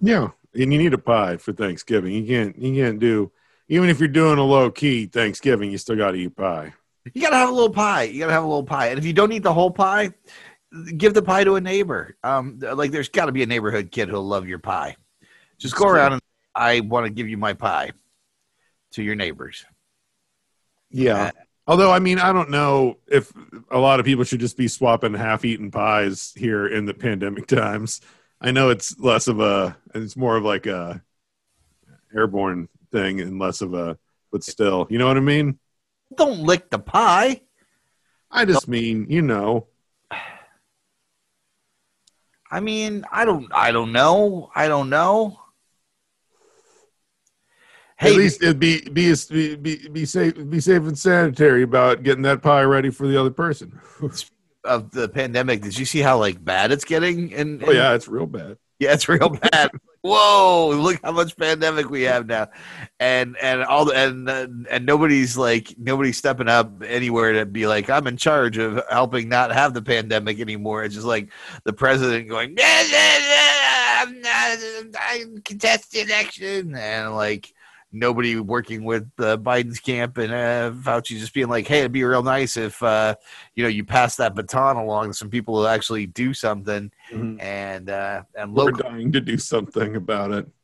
yeah, 0.00 0.28
and 0.54 0.72
you 0.72 0.78
need 0.78 0.94
a 0.94 0.98
pie 0.98 1.36
for 1.38 1.52
Thanksgiving. 1.52 2.12
You 2.12 2.26
can't 2.26 2.58
you 2.58 2.74
can't 2.82 2.98
do 2.98 3.32
even 3.68 3.88
if 3.88 3.98
you're 3.98 4.08
doing 4.08 4.38
a 4.38 4.44
low 4.44 4.70
key 4.70 5.06
Thanksgiving, 5.06 5.70
you 5.70 5.78
still 5.78 5.96
got 5.96 6.12
to 6.12 6.18
eat 6.18 6.36
pie. 6.36 6.72
You 7.12 7.22
got 7.22 7.30
to 7.30 7.36
have 7.36 7.48
a 7.48 7.52
little 7.52 7.70
pie. 7.70 8.04
You 8.04 8.20
got 8.20 8.26
to 8.26 8.32
have 8.32 8.44
a 8.44 8.46
little 8.46 8.64
pie. 8.64 8.88
And 8.88 8.98
if 8.98 9.04
you 9.04 9.12
don't 9.12 9.32
eat 9.32 9.42
the 9.42 9.52
whole 9.52 9.70
pie, 9.70 10.12
give 10.96 11.14
the 11.14 11.22
pie 11.22 11.44
to 11.44 11.56
a 11.56 11.60
neighbor. 11.60 12.16
Um, 12.22 12.58
like 12.60 12.90
there's 12.90 13.08
got 13.08 13.26
to 13.26 13.32
be 13.32 13.42
a 13.42 13.46
neighborhood 13.46 13.90
kid 13.90 14.08
who'll 14.08 14.26
love 14.26 14.48
your 14.48 14.58
pie. 14.58 14.96
Just 15.58 15.76
go 15.76 15.88
around 15.88 16.14
and 16.14 16.22
I 16.54 16.80
want 16.80 17.06
to 17.06 17.10
give 17.12 17.28
you 17.28 17.36
my 17.36 17.54
pie. 17.54 17.92
to 18.92 19.02
your 19.02 19.14
neighbors. 19.14 19.64
Yeah. 20.90 21.30
Although, 21.66 21.90
I 21.90 21.98
mean, 21.98 22.18
I 22.18 22.32
don't 22.32 22.50
know 22.50 22.98
if 23.08 23.32
a 23.70 23.78
lot 23.78 23.98
of 23.98 24.06
people 24.06 24.24
should 24.24 24.40
just 24.40 24.56
be 24.56 24.68
swapping 24.68 25.14
half-eaten 25.14 25.72
pies 25.72 26.32
here 26.36 26.66
in 26.66 26.86
the 26.86 26.94
pandemic 26.94 27.46
times. 27.48 28.00
I 28.40 28.52
know 28.52 28.70
it's 28.70 28.98
less 29.00 29.26
of 29.26 29.40
a, 29.40 29.76
it's 29.94 30.16
more 30.16 30.36
of 30.36 30.44
like 30.44 30.66
a 30.66 31.02
airborne 32.14 32.68
thing 32.92 33.20
and 33.20 33.38
less 33.38 33.62
of 33.62 33.74
a, 33.74 33.98
but 34.30 34.44
still, 34.44 34.86
you 34.90 34.98
know 34.98 35.08
what 35.08 35.16
I 35.16 35.20
mean? 35.20 35.58
Don't 36.14 36.40
lick 36.40 36.70
the 36.70 36.78
pie. 36.78 37.42
I 38.30 38.44
just 38.44 38.68
mean, 38.68 39.06
you 39.08 39.22
know. 39.22 39.66
I 42.48 42.60
mean, 42.60 43.04
I 43.10 43.24
don't, 43.24 43.52
I 43.52 43.72
don't 43.72 43.90
know. 43.92 44.50
I 44.54 44.68
don't 44.68 44.88
know. 44.88 45.40
Hey, 47.98 48.10
At 48.10 48.16
least 48.16 48.42
it'd 48.42 48.58
be 48.58 48.80
be 48.90 49.14
be 49.30 49.88
be 49.88 50.04
safe 50.04 50.34
be 50.50 50.60
safe 50.60 50.82
and 50.82 50.98
sanitary 50.98 51.62
about 51.62 52.02
getting 52.02 52.22
that 52.22 52.42
pie 52.42 52.62
ready 52.62 52.90
for 52.90 53.06
the 53.06 53.18
other 53.18 53.30
person. 53.30 53.80
of 54.66 54.90
the 54.90 55.08
pandemic, 55.08 55.62
did 55.62 55.78
you 55.78 55.84
see 55.84 56.00
how 56.00 56.18
like 56.18 56.44
bad 56.44 56.72
it's 56.72 56.84
getting? 56.84 57.32
And 57.32 57.62
oh 57.64 57.70
yeah, 57.70 57.94
it's 57.94 58.08
real 58.08 58.26
bad. 58.26 58.58
Yeah, 58.78 58.92
it's 58.92 59.08
real 59.08 59.30
bad. 59.52 59.70
Whoa! 60.02 60.72
Look 60.76 61.00
how 61.02 61.12
much 61.12 61.36
pandemic 61.36 61.88
we 61.88 62.02
have 62.02 62.26
now, 62.26 62.48
and 63.00 63.36
and 63.40 63.64
all 63.64 63.86
the, 63.86 63.96
and 63.96 64.66
and 64.70 64.86
nobody's 64.86 65.36
like 65.36 65.74
nobody's 65.78 66.18
stepping 66.18 66.48
up 66.48 66.82
anywhere 66.84 67.32
to 67.32 67.46
be 67.46 67.66
like 67.66 67.88
I'm 67.88 68.06
in 68.06 68.16
charge 68.16 68.58
of 68.58 68.82
helping 68.90 69.28
not 69.28 69.52
have 69.52 69.74
the 69.74 69.82
pandemic 69.82 70.38
anymore. 70.38 70.84
It's 70.84 70.94
just 70.94 71.06
like 71.06 71.30
the 71.64 71.72
president 71.72 72.28
going, 72.28 72.56
I'm 72.60 74.20
not, 74.20 74.58
I'm 75.10 75.34
the 75.34 76.04
election, 76.06 76.76
and 76.76 77.14
like 77.14 77.52
nobody 77.92 78.36
working 78.36 78.84
with 78.84 79.10
uh, 79.18 79.36
Biden's 79.36 79.80
camp 79.80 80.18
and 80.18 80.32
uh, 80.32 80.72
Fauci 80.72 81.18
just 81.18 81.34
being 81.34 81.48
like, 81.48 81.66
"Hey, 81.66 81.80
it'd 81.80 81.92
be 81.92 82.04
real 82.04 82.22
nice 82.22 82.56
if 82.56 82.82
uh, 82.82 83.14
you 83.54 83.62
know 83.62 83.68
you 83.68 83.84
pass 83.84 84.16
that 84.16 84.34
baton 84.34 84.76
along 84.76 85.08
to 85.08 85.14
some 85.14 85.30
people 85.30 85.56
who 85.56 85.66
actually 85.66 86.06
do 86.06 86.34
something." 86.34 86.90
Mm-hmm. 87.10 87.40
And 87.40 87.90
uh, 87.90 88.22
and 88.34 88.54
we're 88.54 88.72
dying 88.72 89.12
to 89.12 89.20
do 89.20 89.38
something 89.38 89.96
about 89.96 90.32
it. 90.32 90.48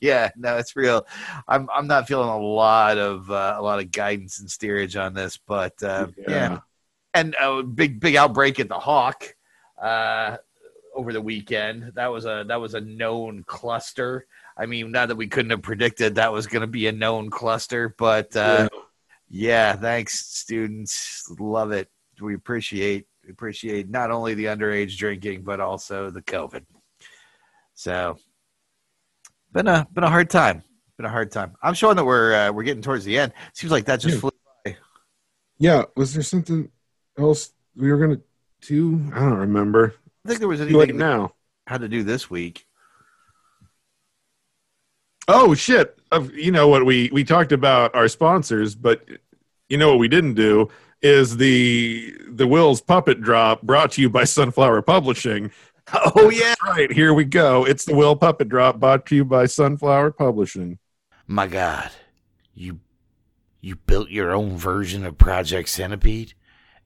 Yeah, 0.00 0.30
no, 0.36 0.56
it's 0.56 0.74
real. 0.74 1.06
I'm 1.46 1.68
I'm 1.72 1.86
not 1.86 2.08
feeling 2.08 2.28
a 2.28 2.38
lot 2.38 2.98
of 2.98 3.30
uh, 3.30 3.54
a 3.56 3.62
lot 3.62 3.78
of 3.78 3.92
guidance 3.92 4.40
and 4.40 4.50
steerage 4.50 4.96
on 4.96 5.14
this, 5.14 5.36
but 5.36 5.80
uh, 5.80 6.08
yeah. 6.18 6.24
yeah. 6.28 6.58
and 7.14 7.36
a 7.40 7.62
big 7.62 8.00
big 8.00 8.16
outbreak 8.16 8.58
at 8.58 8.68
the 8.68 8.78
Hawk 8.78 9.36
uh, 9.80 10.38
over 10.94 11.12
the 11.12 11.20
weekend. 11.20 11.92
That 11.94 12.08
was 12.08 12.24
a 12.24 12.44
that 12.48 12.60
was 12.60 12.74
a 12.74 12.80
known 12.80 13.44
cluster. 13.46 14.26
I 14.56 14.66
mean, 14.66 14.90
not 14.90 15.08
that 15.08 15.16
we 15.16 15.28
couldn't 15.28 15.50
have 15.50 15.62
predicted 15.62 16.14
that 16.14 16.32
was 16.32 16.46
going 16.46 16.62
to 16.62 16.66
be 16.66 16.86
a 16.86 16.92
known 16.92 17.30
cluster, 17.30 17.94
but 17.98 18.34
uh, 18.36 18.68
yeah. 19.28 19.72
yeah, 19.72 19.76
thanks, 19.76 20.18
students. 20.18 21.30
Love 21.38 21.72
it. 21.72 21.90
We 22.20 22.34
appreciate 22.34 23.06
appreciate 23.28 23.90
not 23.90 24.10
only 24.10 24.34
the 24.34 24.44
underage 24.44 24.96
drinking 24.96 25.42
but 25.42 25.60
also 25.60 26.10
the 26.10 26.22
COVID. 26.22 26.64
So, 27.74 28.16
been 29.52 29.68
a 29.68 29.86
been 29.92 30.04
a 30.04 30.10
hard 30.10 30.30
time. 30.30 30.62
Been 30.96 31.06
a 31.06 31.10
hard 31.10 31.30
time. 31.30 31.54
I'm 31.62 31.74
showing 31.74 31.96
that 31.96 32.06
we're 32.06 32.34
uh, 32.34 32.52
we're 32.52 32.62
getting 32.62 32.82
towards 32.82 33.04
the 33.04 33.18
end. 33.18 33.32
Seems 33.52 33.70
like 33.70 33.84
that 33.86 34.00
just 34.00 34.14
yeah. 34.14 34.20
flew 34.20 34.30
by. 34.64 34.76
Yeah. 35.58 35.82
Was 35.94 36.14
there 36.14 36.22
something 36.22 36.70
else 37.18 37.52
we 37.74 37.92
were 37.92 37.98
gonna 37.98 38.20
do? 38.62 39.10
I 39.12 39.20
don't 39.20 39.34
remember. 39.34 39.94
I 40.24 40.28
think 40.28 40.40
there 40.40 40.48
was 40.48 40.60
anything 40.60 40.78
like 40.78 40.94
now. 40.94 41.34
How 41.66 41.76
to 41.78 41.88
do 41.88 42.02
this 42.02 42.30
week? 42.30 42.65
Oh 45.28 45.54
shit! 45.54 45.98
You 46.34 46.52
know 46.52 46.68
what 46.68 46.86
we 46.86 47.10
we 47.12 47.24
talked 47.24 47.52
about 47.52 47.94
our 47.94 48.08
sponsors, 48.08 48.74
but 48.74 49.04
you 49.68 49.76
know 49.76 49.90
what 49.90 49.98
we 49.98 50.08
didn't 50.08 50.34
do 50.34 50.68
is 51.02 51.36
the 51.36 52.16
the 52.28 52.46
Will's 52.46 52.80
puppet 52.80 53.20
drop 53.20 53.62
brought 53.62 53.92
to 53.92 54.02
you 54.02 54.10
by 54.10 54.24
Sunflower 54.24 54.82
Publishing. 54.82 55.50
Oh 55.92 56.30
yeah, 56.30 56.54
That's 56.60 56.62
right. 56.64 56.92
Here 56.92 57.14
we 57.14 57.24
go. 57.24 57.64
It's 57.64 57.84
the 57.84 57.94
Will 57.94 58.16
puppet 58.16 58.48
drop 58.48 58.80
brought 58.80 59.06
to 59.06 59.16
you 59.16 59.24
by 59.24 59.46
Sunflower 59.46 60.12
Publishing. 60.12 60.78
My 61.26 61.46
God, 61.46 61.90
you 62.54 62.80
you 63.60 63.76
built 63.76 64.10
your 64.10 64.32
own 64.32 64.56
version 64.56 65.04
of 65.04 65.18
Project 65.18 65.68
Centipede 65.68 66.34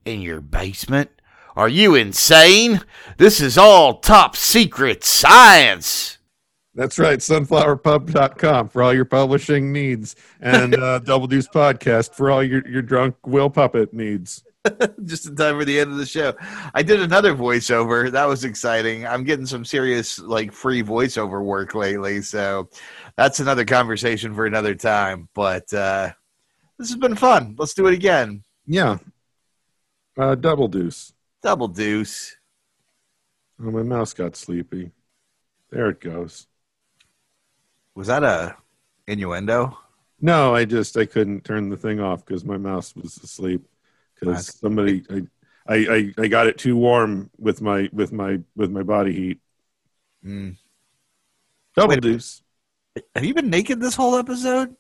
in 0.05 0.21
your 0.23 0.41
basement? 0.41 1.11
Are 1.57 1.69
you 1.69 1.95
insane? 1.95 2.81
This 3.19 3.41
is 3.41 3.59
all 3.59 3.99
top 3.99 4.37
secret 4.37 5.05
science. 5.05 6.19
That's 6.81 6.99
right, 6.99 7.19
sunflowerpub.com 7.19 8.71
for 8.71 8.83
all 8.83 8.95
your 8.95 9.05
publishing 9.05 9.71
needs, 9.71 10.17
and 10.41 10.75
uh, 10.75 10.99
Double 11.05 11.27
Deuce 11.27 11.47
Podcast 11.47 12.15
for 12.15 12.31
all 12.31 12.43
your, 12.43 12.67
your 12.67 12.81
drunk 12.81 13.17
Will 13.27 13.51
Puppet 13.51 13.93
needs. 13.93 14.43
Just 15.05 15.27
in 15.27 15.37
time 15.37 15.59
for 15.59 15.67
the 15.67 15.79
end 15.79 15.91
of 15.91 15.99
the 15.99 16.07
show. 16.07 16.33
I 16.73 16.83
did 16.83 17.01
another 17.01 17.35
voiceover. 17.35 18.11
That 18.11 18.25
was 18.25 18.45
exciting. 18.45 19.07
I'm 19.07 19.25
getting 19.25 19.45
some 19.45 19.63
serious, 19.63 20.19
like, 20.21 20.55
free 20.55 20.83
voiceover 20.83 21.45
work 21.45 21.75
lately. 21.75 22.23
So 22.23 22.71
that's 23.15 23.41
another 23.41 23.67
conversation 23.67 24.35
for 24.35 24.47
another 24.47 24.75
time. 24.75 25.29
But 25.35 25.71
uh, 25.75 26.13
this 26.79 26.89
has 26.89 26.97
been 26.97 27.15
fun. 27.15 27.57
Let's 27.59 27.75
do 27.75 27.89
it 27.89 27.95
again. 27.95 28.43
Yeah. 28.67 28.97
Uh, 30.19 30.35
double 30.35 30.69
Deuce. 30.69 31.13
Double 31.43 31.69
Deuce. 31.69 32.39
Oh, 33.63 33.71
my 33.71 33.83
mouse 33.83 34.15
got 34.15 34.35
sleepy. 34.35 34.93
There 35.71 35.91
it 35.91 36.01
goes. 36.01 36.47
Was 38.01 38.07
that 38.07 38.25
a 38.25 38.57
innuendo? 39.07 39.77
No, 40.23 40.55
I 40.55 40.65
just 40.65 40.97
I 40.97 41.05
couldn't 41.05 41.45
turn 41.45 41.69
the 41.69 41.77
thing 41.77 42.01
off 42.01 42.25
because 42.25 42.47
my 42.47 42.57
mouse 42.57 42.97
was 42.97 43.19
asleep 43.19 43.69
because 44.15 44.59
somebody 44.59 45.05
I, 45.11 45.27
I, 45.67 45.77
I 45.77 46.15
I 46.17 46.29
got 46.29 46.47
it 46.47 46.57
too 46.57 46.79
warm 46.79 47.29
with 47.37 47.61
my 47.61 47.91
with 47.93 48.11
my 48.11 48.41
with 48.57 48.71
my 48.71 48.83
body 48.83 49.13
heat. 49.13 49.41
Mm. 50.25 50.57
Double 51.77 51.91
Wait, 51.91 52.01
deuce. 52.01 52.43
Have 53.15 53.27
you 53.27 53.35
been 53.35 53.51
naked 53.51 53.83
this 53.83 53.97
whole 53.97 54.17
episode? 54.17 54.75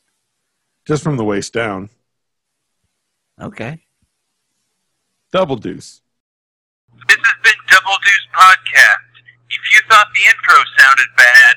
Just 0.86 1.02
from 1.02 1.18
the 1.18 1.24
waist 1.24 1.52
down. 1.52 1.90
Okay. 3.38 3.82
Double 5.30 5.56
deuce. 5.56 6.00
This 7.06 7.18
has 7.18 7.42
been 7.44 7.52
Double 7.68 7.98
Deuce 8.02 8.28
Podcast. 8.34 9.10
If 9.50 9.60
you 9.74 9.80
thought 9.90 10.06
the 10.14 10.22
intro 10.22 10.64
sounded 10.78 11.06
bad, 11.18 11.56